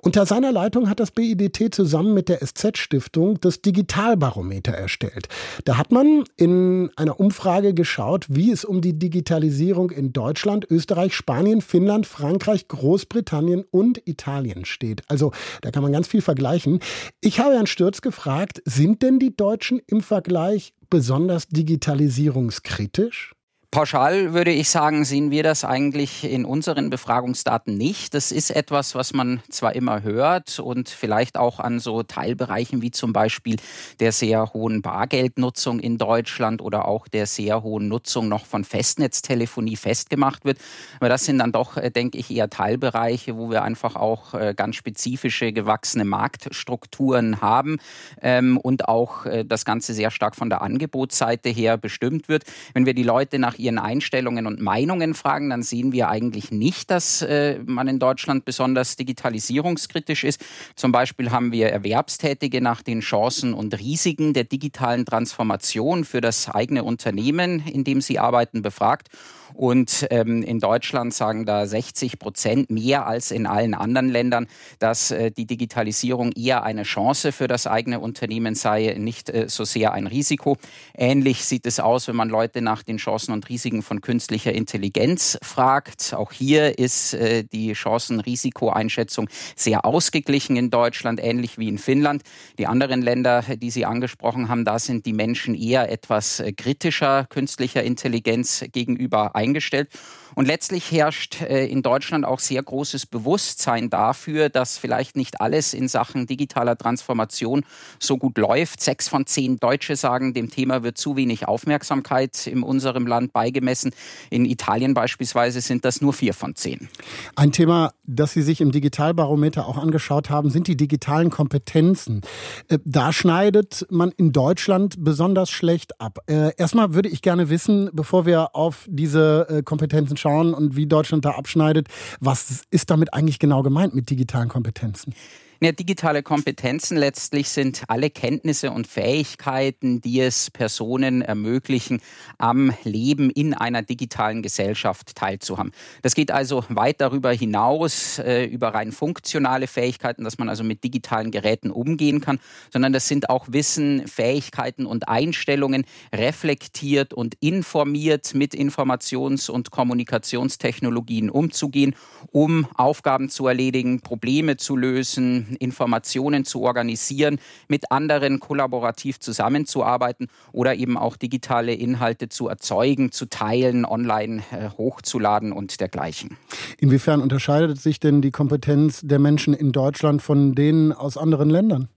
Unter 0.03 0.27
seiner 0.27 0.51
Leitung 0.51 0.91
hat 0.91 0.99
das 0.99 1.13
BIDT 1.13 1.73
zusammen 1.73 2.13
mit 2.13 2.29
der 2.29 2.45
SZ-Stiftung 2.45 3.39
das 3.41 3.63
Digitalbarometer 3.63 4.73
erstellt. 4.73 5.29
Da 5.65 5.79
hat 5.79 5.93
man 5.93 6.25
in 6.37 6.91
einer 6.97 7.21
Umfrage 7.21 7.73
geschaut, 7.73 8.27
wie 8.29 8.51
es 8.51 8.65
um 8.65 8.81
die 8.81 8.99
Digitalisierung 8.99 9.93
in 9.93 10.13
Deutschland, 10.13 10.67
Österreich, 10.69 11.15
Spanien, 11.15 11.61
Finnland, 11.61 12.05
Frankreich, 12.09 12.67
Großbritannien 12.67 13.63
und 13.71 14.03
Italien 14.09 14.65
steht. 14.65 15.03
Also 15.07 15.31
da 15.61 15.71
kann 15.71 15.85
man 15.85 15.93
ganz 15.93 16.09
viel 16.09 16.21
vergleichen. 16.21 16.81
Ich 17.21 17.39
habe 17.39 17.55
Herrn 17.55 17.69
Stürz 17.69 18.01
gefragt, 18.01 18.61
sind 18.65 19.03
denn 19.03 19.21
die 19.21 19.37
Deutschen 19.37 19.81
im 19.87 20.01
Vergleich 20.01 20.73
besonders 20.91 21.47
digitalisierungskritisch? 21.49 23.36
Pauschal 23.71 24.33
würde 24.33 24.53
ich 24.53 24.71
sagen, 24.71 25.05
sehen 25.05 25.31
wir 25.31 25.43
das 25.43 25.65
eigentlich 25.65 26.25
in 26.25 26.45
unseren 26.45 26.89
Befragungsdaten 26.89 27.77
nicht. 27.77 28.15
Das 28.15 28.33
ist 28.33 28.51
etwas, 28.51 28.95
was 28.95 29.13
man 29.13 29.43
zwar 29.51 29.75
immer 29.75 30.03
hört 30.03 30.61
und 30.61 30.89
vielleicht 30.89 31.37
auch 31.37 31.61
an 31.61 31.81
so 31.81 32.03
Teilbereichen 32.03 32.81
wie 32.81 32.91
zum 32.91 33.13
Beispiel 33.13 33.57
der 34.01 34.13
sehr 34.13 34.53
hohen 34.55 34.83
Bargeldnutzung 34.83 35.81
in 35.81 35.99
Deutschland 35.99 36.63
oder 36.63 36.87
auch 36.87 37.09
der 37.09 37.27
sehr 37.27 37.63
hohen 37.63 37.89
Nutzung 37.89 38.29
noch 38.29 38.47
von 38.47 38.65
Festnetztelefonie 38.65 39.77
festgemacht 39.77 40.45
wird. 40.45 40.59
Aber 41.01 41.09
das 41.09 41.25
sind 41.25 41.39
dann 41.39 41.53
doch, 41.53 41.77
äh, 41.77 41.91
denke 41.91 42.19
ich, 42.19 42.31
eher 42.31 42.49
Teilbereiche, 42.49 43.37
wo 43.37 43.51
wir 43.51 43.63
einfach 43.63 43.97
auch 43.97 44.35
äh, 44.35 44.55
ganz 44.57 44.77
spezifische 44.77 45.53
gewachsene 45.53 46.05
Marktstrukturen 46.05 47.41
haben 47.41 47.79
ähm, 48.23 48.59
und 48.59 48.89
auch 48.89 49.27
äh, 49.27 49.45
das 49.45 49.65
Ganze 49.65 49.93
sehr 49.93 50.11
stark 50.11 50.37
von 50.37 50.51
der 50.51 50.63
Angebotsseite 50.63 51.49
her 51.51 51.77
bestimmt 51.77 52.29
wird. 52.29 52.45
Wenn 52.73 52.87
wir 52.87 52.95
die 52.95 53.03
Leute 53.03 53.39
nach 53.39 53.56
ihren 53.59 53.79
Einstellungen 53.79 54.47
und 54.47 54.61
Meinungen 54.61 55.15
fragen, 55.15 55.51
dann 55.51 55.63
sehen 55.63 55.93
wir 55.93 56.09
eigentlich 56.09 56.51
nicht, 56.51 56.91
dass 56.91 57.23
äh, 57.23 57.59
man 57.65 57.89
in 57.89 57.99
Deutschland 57.99 58.45
besonders 58.45 58.97
digitalisierungskritisch 58.97 60.25
ist. 60.25 60.45
Zum 60.75 60.93
Beispiel 60.93 61.31
haben 61.31 61.53
wir 61.53 61.69
Erwerbstätige 61.69 62.61
nach 62.61 62.83
den 62.83 63.01
Chancen 63.01 63.55
und 63.55 63.79
Risiken 63.79 64.33
der 64.33 64.45
digitalen 64.45 65.05
Transformation 65.05 66.05
für 66.05 66.21
das 66.21 66.49
eigene 66.49 66.85
Unternehmen, 66.85 67.65
in 67.67 67.85
dem 67.85 68.01
sie 68.01 68.19
arbeiten, 68.19 68.63
befragt. 68.63 69.09
Und 69.55 70.07
ähm, 70.11 70.43
in 70.43 70.61
Deutschland 70.61 71.15
sagen 71.15 71.47
da 71.47 71.67
60 71.67 72.19
Prozent 72.19 72.71
mehr 72.71 73.07
als 73.07 73.31
in 73.31 73.47
allen 73.47 73.75
anderen 73.75 74.09
Ländern, 74.09 74.47
dass 74.79 75.11
äh, 75.11 75.31
die 75.31 75.47
Digitalisierung 75.47 76.33
eher 76.33 76.65
eine 76.65 76.83
Chance 76.83 77.33
für 77.33 77.49
das 77.49 77.67
eigene 77.67 78.01
Unternehmen 78.01 78.55
sei, 78.55 78.97
nicht 78.99 79.31
äh, 79.31 79.49
so 79.49 79.65
sehr 79.65 79.93
ein 79.93 80.07
Risiko. 80.07 80.57
Ähnlich 80.95 81.45
sieht 81.45 81.67
es 81.67 81.81
aus, 81.81 82.09
wenn 82.09 82.17
man 82.17 82.29
Leute 82.29 82.63
nach 82.63 82.83
den 82.83 82.97
Chancen 82.97 83.33
und 83.33 83.49
Risiken 83.49 83.83
von 83.83 84.01
künstlicher 84.01 84.53
Intelligenz 84.53 85.39
fragt. 85.43 86.15
Auch 86.15 86.33
hier 86.33 86.79
ist 86.79 87.15
äh, 87.15 87.45
die 87.45 87.73
Chancen-Risiko-Einschätzung 87.73 89.29
sehr 89.55 89.85
ausgeglichen 89.85 90.57
in 90.57 90.71
Deutschland, 90.71 91.21
ähnlich 91.23 91.59
wie 91.59 91.69
in 91.69 91.79
Finnland. 91.79 92.23
Die 92.59 92.67
anderen 92.67 93.03
Länder, 93.03 93.43
die 93.43 93.71
Sie 93.71 93.85
angesprochen 93.85 94.49
haben, 94.49 94.65
da 94.65 94.79
sind 94.79 95.07
die 95.07 95.13
Menschen 95.13 95.55
eher 95.55 95.91
etwas 95.91 96.41
äh, 96.41 96.53
kritischer 96.53 97.27
künstlicher 97.29 97.83
Intelligenz 97.83 98.65
gegenüber 98.73 99.36
eingestellt. 99.37 99.91
Und 100.37 100.45
letztlich 100.45 100.93
herrscht 100.93 101.41
äh, 101.41 101.65
in 101.65 101.81
Deutschland 101.81 102.27
auch 102.27 102.41
sehr 102.41 102.63
großes 102.63 103.07
Bewusstsein 103.07 103.89
dafür, 103.89 104.51
dass 104.51 104.77
vielleicht 104.77 105.17
nicht 105.17 105.41
alles 105.41 105.73
in 105.73 105.89
Sachen 105.89 106.27
digitaler 106.27 106.77
Transformation 106.77 107.65
so 107.99 108.19
gut 108.19 108.37
läuft. 108.37 108.83
Sechs 108.83 109.09
von 109.09 109.25
zehn 109.25 109.57
Deutsche 109.57 109.97
sagen, 109.97 110.35
dem 110.35 110.51
Thema 110.51 110.83
wird 110.83 110.99
zu 110.99 111.17
wenig 111.17 111.49
Aufmerksamkeit 111.49 112.47
in 112.47 112.63
unserem 112.63 113.07
Land 113.07 113.33
beigemessen. 113.33 113.93
In 114.29 114.45
Italien 114.45 114.93
beispielsweise 114.93 115.63
sind 115.63 115.87
das 115.87 116.03
nur 116.03 116.13
vier 116.13 116.35
von 116.35 116.55
zehn. 116.55 116.91
Ein 117.35 117.53
Thema, 117.53 117.95
das 118.05 118.33
Sie 118.33 118.43
sich 118.43 118.61
im 118.61 118.73
Digitalbarometer 118.73 119.67
auch 119.67 119.79
angeschaut 119.79 120.29
haben, 120.29 120.51
sind 120.51 120.69
die 120.69 120.77
digitalen 120.77 121.31
Kompetenzen. 121.31 122.21
Äh, 122.69 122.79
da 122.85 123.11
schneidet 123.11 123.87
man 123.89 124.11
in 124.19 124.33
Deutschland 124.33 124.97
besonders 124.99 125.49
schlecht 125.49 125.99
ab. 125.99 126.19
Äh, 126.27 126.55
erstmal 126.59 126.93
würde 126.93 127.09
ich 127.09 127.23
gerne 127.23 127.49
wissen, 127.49 127.89
bevor 127.95 128.27
wir 128.27 128.55
auf 128.55 128.85
diese 128.87 129.63
Kompetenzen 129.65 130.19
schauen, 130.19 130.26
schauen 130.27 130.55
und 130.55 130.77
wie 130.77 130.87
Deutschland 130.87 131.25
da 131.25 131.31
abschneidet. 131.33 131.89
Was 132.21 132.65
ist 132.71 132.91
damit 132.91 133.15
eigentlich 133.15 133.39
genau 133.39 133.63
gemeint 133.63 133.95
mit 133.95 134.11
digitalen 134.11 134.49
Kompetenzen? 134.49 135.15
Ja, 135.59 135.73
digitale 135.73 136.23
Kompetenzen 136.23 136.99
letztlich 136.99 137.49
sind 137.49 137.85
alle 137.89 138.11
Kenntnisse 138.11 138.71
und 138.71 138.87
Fähigkeiten, 138.87 140.03
die 140.03 140.21
es 140.21 140.51
Personen 140.51 141.23
ermöglichen, 141.23 142.03
am 142.37 142.75
Leben 142.85 143.31
in 143.31 143.55
einer 143.55 143.81
digitalen 143.81 144.43
Gesellschaft 144.43 145.15
teilzuhaben. 145.15 145.73
Das 146.03 146.15
geht 146.15 146.31
also 146.31 146.63
weit 146.69 147.01
darüber 147.01 147.33
hinaus, 147.33 148.19
äh, 148.19 148.45
über 148.45 148.75
rein 148.75 148.93
funktionale 148.93 149.67
Fähigkeiten, 149.67 150.25
dass 150.25 150.37
man 150.37 150.51
also 150.51 150.63
mit 150.63 150.85
digitalen 150.85 151.31
Geräten 151.31 151.71
umgehen 151.71 152.21
kann, 152.21 152.39
sondern 152.71 152.93
das 152.93 153.09
sind 153.09 153.31
auch 153.31 153.47
Wissen, 153.49 154.07
Fähigkeiten 154.07 154.85
und 154.85 155.09
Einstellungen, 155.09 155.87
reflektiert 156.15 157.15
und 157.15 157.35
informiert 157.41 158.35
mit 158.35 158.53
Informations- 158.55 159.49
und 159.49 159.71
Kommunikationstechnologien 159.71 161.31
umzugehen, 161.31 161.95
um 162.31 162.69
Aufgaben 162.75 163.31
zu 163.31 163.47
erledigen, 163.47 164.03
Probleme 164.03 164.59
zu 164.59 164.77
lösen, 164.77 165.46
Informationen 165.55 166.45
zu 166.45 166.63
organisieren, 166.63 167.39
mit 167.69 167.93
anderen 167.93 168.41
kollaborativ 168.41 169.21
zusammenzuarbeiten 169.21 170.29
oder 170.53 170.75
eben 170.75 170.99
auch 170.99 171.17
digitale 171.17 171.75
Inhalte 171.75 172.29
zu 172.29 172.49
erzeugen, 172.49 173.13
zu 173.13 173.27
teilen, 173.27 173.85
online 173.85 174.43
äh, 174.51 174.71
hochzuladen 174.77 175.53
und 175.53 175.81
dergleichen. 175.81 176.37
Inwiefern 176.79 177.23
unterscheidet 177.23 177.81
sich 177.81 178.01
denn 178.01 178.23
die 178.23 178.31
Kompetenz 178.31 179.03
der 179.03 179.19
Menschen 179.19 179.55
in 179.55 179.73
Deutschland 179.73 180.23
von 180.23 180.55
denen 180.55 180.93
aus 180.93 181.17
anderen 181.17 181.51
Ländern? 181.51 181.89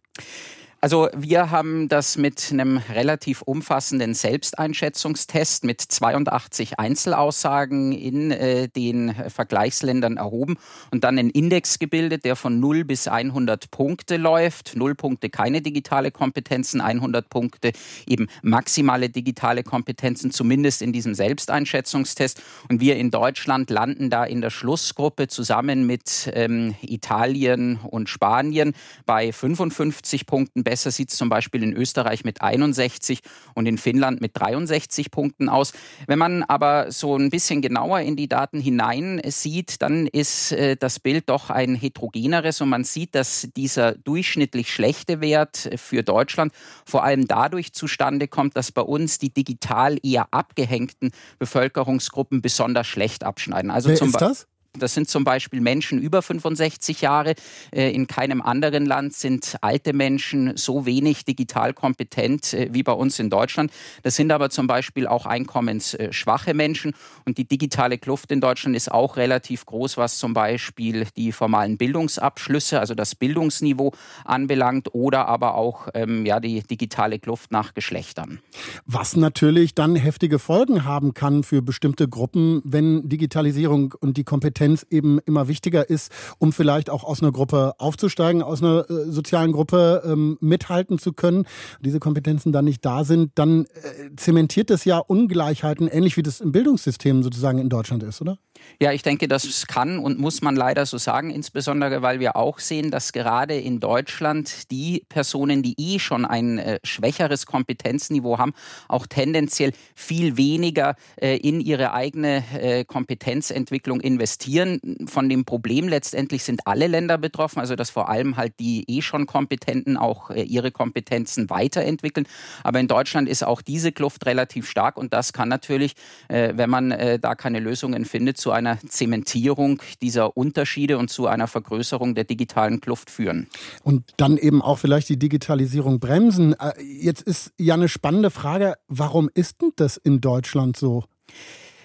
Also 0.82 1.10
wir 1.14 1.52
haben 1.52 1.90
das 1.90 2.16
mit 2.18 2.52
einem 2.52 2.78
relativ 2.78 3.42
umfassenden 3.42 4.14
Selbsteinschätzungstest 4.14 5.66
mit 5.66 5.82
82 5.82 6.80
Einzelaussagen 6.80 7.92
in 7.92 8.32
äh, 8.32 8.70
den 8.70 9.14
Vergleichsländern 9.28 10.16
erhoben 10.16 10.56
und 10.90 11.04
dann 11.04 11.20
einen 11.20 11.32
Index 11.32 11.80
gebildet, 11.80 12.24
der 12.24 12.38
von 12.38 12.62
0 12.62 12.86
bis 12.86 13.10
100 13.10 13.72
Punkte 13.72 14.16
läuft. 14.16 14.78
0 14.78 14.96
Punkte 14.96 15.30
keine 15.30 15.62
digitale 15.62 16.12
Kompetenzen, 16.12 16.80
100 16.80 17.30
Punkte 17.30 17.74
eben 18.08 18.28
maximale 18.42 19.10
digitale 19.10 19.64
Kompetenzen, 19.64 20.32
zumindest 20.32 20.82
in 20.82 20.94
diesem 20.94 21.14
Selbsteinschätzungstest. 21.14 22.42
Und 22.70 22.80
wir 22.80 22.96
in 22.96 23.12
Deutschland 23.12 23.70
landen 23.70 24.10
da 24.10 24.24
in 24.24 24.40
der 24.40 24.50
Schlussgruppe 24.50 25.28
zusammen 25.28 25.86
mit 25.86 26.32
ähm, 26.34 26.74
Italien 26.82 27.80
und 27.84 28.08
Spanien 28.08 28.74
bei 29.06 29.34
55 29.34 30.26
Punkten 30.26 30.64
Besser 30.70 30.92
sieht 30.92 31.10
es 31.10 31.18
zum 31.18 31.30
Beispiel 31.30 31.64
in 31.64 31.74
Österreich 31.74 32.24
mit 32.24 32.44
61 32.44 33.22
und 33.56 33.66
in 33.66 33.80
Finnland 33.80 34.22
mit 34.22 34.38
63 34.40 35.10
Punkten 35.10 35.50
aus. 35.50 35.74
Wenn 36.06 36.20
man 36.20 36.44
aber 36.44 36.92
so 36.92 37.16
ein 37.16 37.32
bisschen 37.32 37.64
genauer 37.64 38.02
in 38.02 38.16
die 38.16 38.28
Daten 38.28 38.60
hinein 38.60 39.20
sieht, 39.26 39.82
dann 39.82 40.06
ist 40.06 40.52
äh, 40.52 40.76
das 40.76 41.00
Bild 41.00 41.28
doch 41.28 41.50
ein 41.50 41.74
heterogeneres 41.74 42.62
und 42.62 42.70
man 42.70 42.84
sieht, 42.84 43.16
dass 43.16 43.48
dieser 43.58 43.94
durchschnittlich 43.94 44.72
schlechte 44.72 45.22
Wert 45.22 45.72
für 45.78 46.04
Deutschland 46.04 46.54
vor 46.86 47.04
allem 47.04 47.26
dadurch 47.26 47.74
zustande 47.74 48.28
kommt, 48.28 48.56
dass 48.56 48.72
bei 48.72 48.84
uns 48.84 49.18
die 49.18 49.34
digital 49.34 49.98
eher 50.04 50.28
abgehängten 50.30 51.10
Bevölkerungsgruppen 51.40 52.44
besonders 52.44 52.86
schlecht 52.86 53.24
abschneiden. 53.24 53.72
Also 53.72 53.90
Wer 53.90 53.96
zum 53.96 54.10
ist 54.10 54.22
das? 54.22 54.48
Das 54.78 54.94
sind 54.94 55.10
zum 55.10 55.24
Beispiel 55.24 55.62
Menschen 55.62 56.00
über 56.00 56.22
65 56.22 57.02
Jahre. 57.02 57.34
Äh, 57.72 57.92
in 57.92 58.06
keinem 58.06 58.40
anderen 58.42 58.86
Land 58.86 59.14
sind 59.14 59.58
alte 59.62 59.94
Menschen 59.94 60.56
so 60.58 60.86
wenig 60.86 61.26
digital 61.26 61.74
kompetent 61.74 62.54
äh, 62.54 62.70
wie 62.72 62.84
bei 62.84 62.92
uns 62.92 63.18
in 63.18 63.32
Deutschland. 63.32 63.72
Das 64.04 64.16
sind 64.16 64.32
aber 64.32 64.52
zum 64.52 64.68
Beispiel 64.68 65.08
auch 65.08 65.26
einkommensschwache 65.26 66.54
Menschen. 66.54 66.94
Und 67.26 67.40
die 67.40 67.46
digitale 67.46 67.98
Kluft 67.98 68.32
in 68.32 68.42
Deutschland 68.42 68.76
ist 68.76 68.92
auch 68.92 69.18
relativ 69.18 69.66
groß, 69.66 69.98
was 69.98 70.20
zum 70.20 70.36
Beispiel 70.36 71.08
die 71.18 71.32
formalen 71.32 71.78
Bildungsabschlüsse, 71.78 72.80
also 72.80 72.94
das 72.94 73.16
Bildungsniveau 73.16 73.94
anbelangt 74.24 74.94
oder 74.94 75.28
aber 75.28 75.56
auch 75.56 75.88
ähm, 75.96 76.28
ja, 76.28 76.40
die 76.40 76.62
digitale 76.62 77.18
Kluft 77.18 77.52
nach 77.52 77.74
Geschlechtern. 77.74 78.40
Was 78.86 79.16
natürlich 79.16 79.74
dann 79.74 79.96
heftige 79.96 80.38
Folgen 80.38 80.86
haben 80.86 81.16
kann 81.16 81.42
für 81.42 81.64
bestimmte 81.64 82.08
Gruppen, 82.08 82.62
wenn 82.64 83.10
Digitalisierung 83.10 83.96
und 84.00 84.18
die 84.18 84.24
Kompetenz 84.24 84.59
eben 84.90 85.20
immer 85.26 85.48
wichtiger 85.48 85.90
ist, 85.90 86.12
um 86.38 86.54
vielleicht 86.54 86.90
auch 86.90 87.04
aus 87.04 87.22
einer 87.22 87.32
Gruppe 87.32 87.74
aufzusteigen, 87.78 88.42
aus 88.42 88.62
einer 88.62 88.90
äh, 88.90 89.12
sozialen 89.12 89.52
Gruppe 89.52 90.04
ähm, 90.06 90.38
mithalten 90.42 91.00
zu 91.00 91.14
können. 91.14 91.46
Diese 91.82 92.00
Kompetenzen 92.00 92.52
dann 92.52 92.66
nicht 92.66 92.84
da 92.86 93.04
sind, 93.04 93.32
dann 93.36 93.66
äh, 93.66 94.16
zementiert 94.16 94.70
das 94.70 94.86
ja 94.86 94.98
Ungleichheiten, 95.00 95.88
ähnlich 95.88 96.18
wie 96.18 96.24
das 96.24 96.42
im 96.42 96.52
Bildungssystem 96.52 97.24
sozusagen 97.24 97.60
in 97.60 97.70
Deutschland 97.70 98.04
ist, 98.04 98.22
oder? 98.22 98.38
Ja, 98.82 98.92
ich 98.92 99.02
denke, 99.02 99.28
das 99.28 99.68
kann 99.68 100.00
und 100.00 100.20
muss 100.20 100.42
man 100.42 100.56
leider 100.56 100.86
so 100.86 100.98
sagen, 100.98 101.30
insbesondere 101.32 102.02
weil 102.02 102.20
wir 102.20 102.36
auch 102.36 102.60
sehen, 102.60 102.92
dass 102.92 103.12
gerade 103.12 103.56
in 103.56 103.80
Deutschland 103.80 104.72
die 104.72 105.04
Personen, 105.10 105.64
die 105.64 105.76
eh 105.78 106.00
schon 106.00 106.26
ein 106.26 106.60
äh, 106.60 106.80
schwächeres 106.84 107.46
Kompetenzniveau 107.46 108.38
haben, 108.38 108.54
auch 108.88 109.08
tendenziell 109.08 109.74
viel 109.96 110.38
weniger 110.38 110.96
äh, 111.22 111.38
in 111.38 111.60
ihre 111.62 111.94
eigene 111.94 112.44
äh, 112.54 112.86
Kompetenzentwicklung 112.86 114.02
investieren. 114.02 114.80
Von 115.08 115.30
dem 115.30 115.46
Problem 115.46 115.88
letztendlich 115.88 116.44
sind 116.44 116.62
alle 116.66 116.88
Länder 116.88 117.18
betroffen, 117.18 117.60
also 117.60 117.76
dass 117.76 117.90
vor 117.90 118.10
allem 118.10 118.38
halt 118.38 118.54
die 118.60 118.86
eh 118.88 119.02
schon 119.02 119.26
Kompetenten 119.26 119.98
auch 119.98 120.30
äh, 120.30 120.44
ihre 120.44 120.72
Kompetenzen 120.72 121.50
weiterentwickeln. 121.50 122.28
Aber 122.64 122.80
in 122.80 122.88
Deutschland 122.88 123.28
ist 123.30 123.44
auch 123.44 123.62
diese 123.62 123.92
Kluft 123.92 124.26
relativ 124.26 124.70
stark 124.70 124.98
und 124.98 125.14
das 125.14 125.34
kann 125.34 125.50
natürlich, 125.50 125.94
äh, 126.28 126.54
wenn 126.56 126.70
man 126.70 126.92
äh, 126.92 127.20
da 127.20 127.36
keine 127.36 127.60
Lösungen 127.60 128.06
findet, 128.06 128.38
zu 128.38 128.49
einer 128.52 128.80
Zementierung 128.88 129.82
dieser 130.02 130.36
Unterschiede 130.38 130.98
und 130.98 131.10
zu 131.10 131.28
einer 131.28 131.48
Vergrößerung 131.48 132.16
der 132.16 132.24
digitalen 132.24 132.82
Kluft 132.82 133.10
führen. 133.10 133.48
Und 133.84 134.04
dann 134.18 134.38
eben 134.38 134.62
auch 134.62 134.78
vielleicht 134.78 135.10
die 135.10 135.18
Digitalisierung 135.18 136.00
bremsen. 136.00 136.54
Äh, 136.54 136.82
jetzt 136.82 137.22
ist 137.22 137.52
ja 137.58 137.74
eine 137.74 137.90
spannende 137.90 138.30
Frage, 138.30 138.76
warum 138.88 139.30
ist 139.34 139.62
denn 139.62 139.72
das 139.76 139.98
in 139.98 140.22
Deutschland 140.22 140.78
so? 140.78 141.04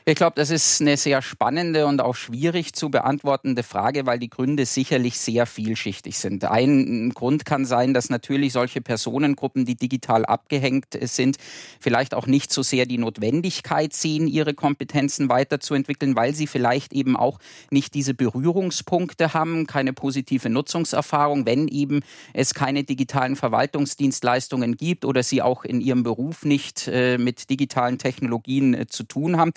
Ich 0.06 0.16
glaube, 0.16 0.34
das 0.36 0.50
ist 0.50 0.82
eine 0.82 0.98
sehr 0.98 1.22
spannende 1.22 1.86
und 1.86 2.02
auch 2.02 2.14
schwierig 2.14 2.74
zu 2.74 2.90
beantwortende 2.90 3.62
Frage, 3.62 4.04
weil 4.04 4.18
die 4.18 4.28
Gründe 4.28 4.66
sicherlich 4.66 5.18
sehr 5.18 5.46
vielschichtig 5.46 6.18
sind. 6.18 6.44
Ein 6.44 7.08
Grund 7.14 7.46
kann 7.46 7.64
sein, 7.64 7.94
dass 7.94 8.10
natürlich 8.10 8.52
solche 8.52 8.82
Personengruppen, 8.82 9.64
die 9.64 9.76
digital 9.76 10.26
abgehängt 10.26 10.88
sind, 11.00 11.38
vielleicht 11.80 12.12
auch 12.12 12.26
nicht 12.26 12.52
so 12.52 12.62
sehr 12.62 12.84
die 12.84 12.98
Notwendigkeit 12.98 13.94
sehen, 13.94 14.28
ihre 14.28 14.52
Kompetenzen 14.52 15.30
weiterzuentwickeln, 15.30 16.16
weil 16.16 16.34
sie 16.34 16.48
vielleicht 16.48 16.92
eben 16.92 17.16
auch 17.16 17.38
nicht 17.70 17.94
diese 17.94 18.12
Berührungspunkte 18.12 19.32
haben, 19.32 19.66
keine 19.66 19.94
positive 19.94 20.50
Nutzungserfahrung, 20.50 21.46
wenn 21.46 21.66
eben 21.66 22.00
es 22.34 22.52
keine 22.52 22.84
digitalen 22.84 23.36
Verwaltungsdienstleistungen 23.36 24.76
gibt 24.76 25.06
oder 25.06 25.22
sie 25.22 25.40
auch 25.40 25.64
in 25.64 25.80
ihrem 25.80 26.02
Beruf 26.02 26.44
nicht 26.44 26.88
äh, 26.88 27.16
mit 27.16 27.48
digitalen 27.48 27.96
Technologien 27.96 28.74
äh, 28.74 28.86
zu 28.86 29.04
tun 29.04 29.38
haben. 29.38 29.52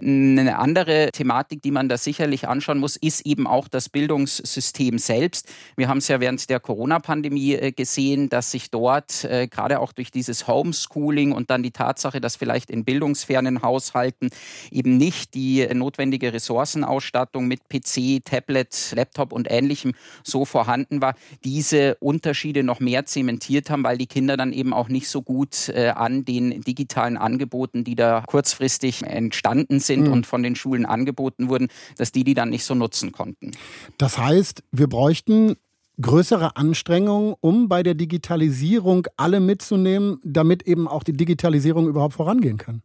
Eine 0.00 0.58
andere 0.58 1.10
Thematik, 1.12 1.62
die 1.62 1.70
man 1.70 1.88
da 1.88 1.96
sicherlich 1.96 2.48
anschauen 2.48 2.78
muss, 2.78 2.96
ist 2.96 3.26
eben 3.26 3.46
auch 3.46 3.68
das 3.68 3.88
Bildungssystem 3.88 4.98
selbst. 4.98 5.48
Wir 5.76 5.88
haben 5.88 5.98
es 5.98 6.08
ja 6.08 6.20
während 6.20 6.48
der 6.50 6.60
Corona-Pandemie 6.60 7.54
äh, 7.54 7.72
gesehen, 7.72 8.28
dass 8.28 8.50
sich 8.50 8.70
dort 8.70 9.24
äh, 9.24 9.48
gerade 9.48 9.80
auch 9.80 9.92
durch 9.92 10.10
dieses 10.10 10.46
Homeschooling 10.46 11.32
und 11.32 11.50
dann 11.50 11.62
die 11.62 11.70
Tatsache, 11.70 12.20
dass 12.20 12.36
vielleicht 12.36 12.70
in 12.70 12.84
bildungsfernen 12.84 13.62
Haushalten 13.62 14.30
eben 14.70 14.96
nicht 14.96 15.34
die 15.34 15.66
notwendige 15.72 16.32
Ressourcenausstattung 16.32 17.46
mit 17.46 17.68
PC, 17.68 18.24
Tablet, 18.24 18.92
Laptop 18.94 19.32
und 19.32 19.50
ähnlichem 19.50 19.92
so 20.22 20.44
vorhanden 20.44 21.00
war, 21.00 21.14
diese 21.44 21.96
Unterschiede 21.96 22.62
noch 22.62 22.80
mehr 22.80 23.06
zementiert 23.06 23.70
haben, 23.70 23.84
weil 23.84 23.98
die 23.98 24.06
Kinder 24.06 24.36
dann 24.36 24.52
eben 24.52 24.72
auch 24.72 24.88
nicht 24.88 25.08
so 25.08 25.22
gut 25.22 25.68
äh, 25.68 25.88
an 25.88 26.24
den 26.24 26.60
digitalen 26.62 27.16
Angeboten, 27.16 27.84
die 27.84 27.94
da 27.94 28.22
kurzfristig 28.26 29.02
entstanden 29.02 29.75
vorhanden 29.76 29.80
sind 29.80 30.06
mhm. 30.06 30.12
und 30.12 30.26
von 30.26 30.42
den 30.42 30.56
Schulen 30.56 30.86
angeboten 30.86 31.48
wurden, 31.48 31.68
dass 31.96 32.12
die 32.12 32.24
die 32.24 32.34
dann 32.34 32.50
nicht 32.50 32.64
so 32.64 32.74
nutzen 32.74 33.12
konnten. 33.12 33.52
Das 33.98 34.18
heißt, 34.18 34.62
wir 34.72 34.88
bräuchten 34.88 35.56
größere 36.00 36.56
Anstrengungen, 36.56 37.34
um 37.40 37.68
bei 37.68 37.82
der 37.82 37.94
Digitalisierung 37.94 39.06
alle 39.16 39.40
mitzunehmen, 39.40 40.18
damit 40.22 40.62
eben 40.64 40.88
auch 40.88 41.02
die 41.02 41.14
Digitalisierung 41.14 41.88
überhaupt 41.88 42.14
vorangehen 42.14 42.58
kann. 42.58 42.82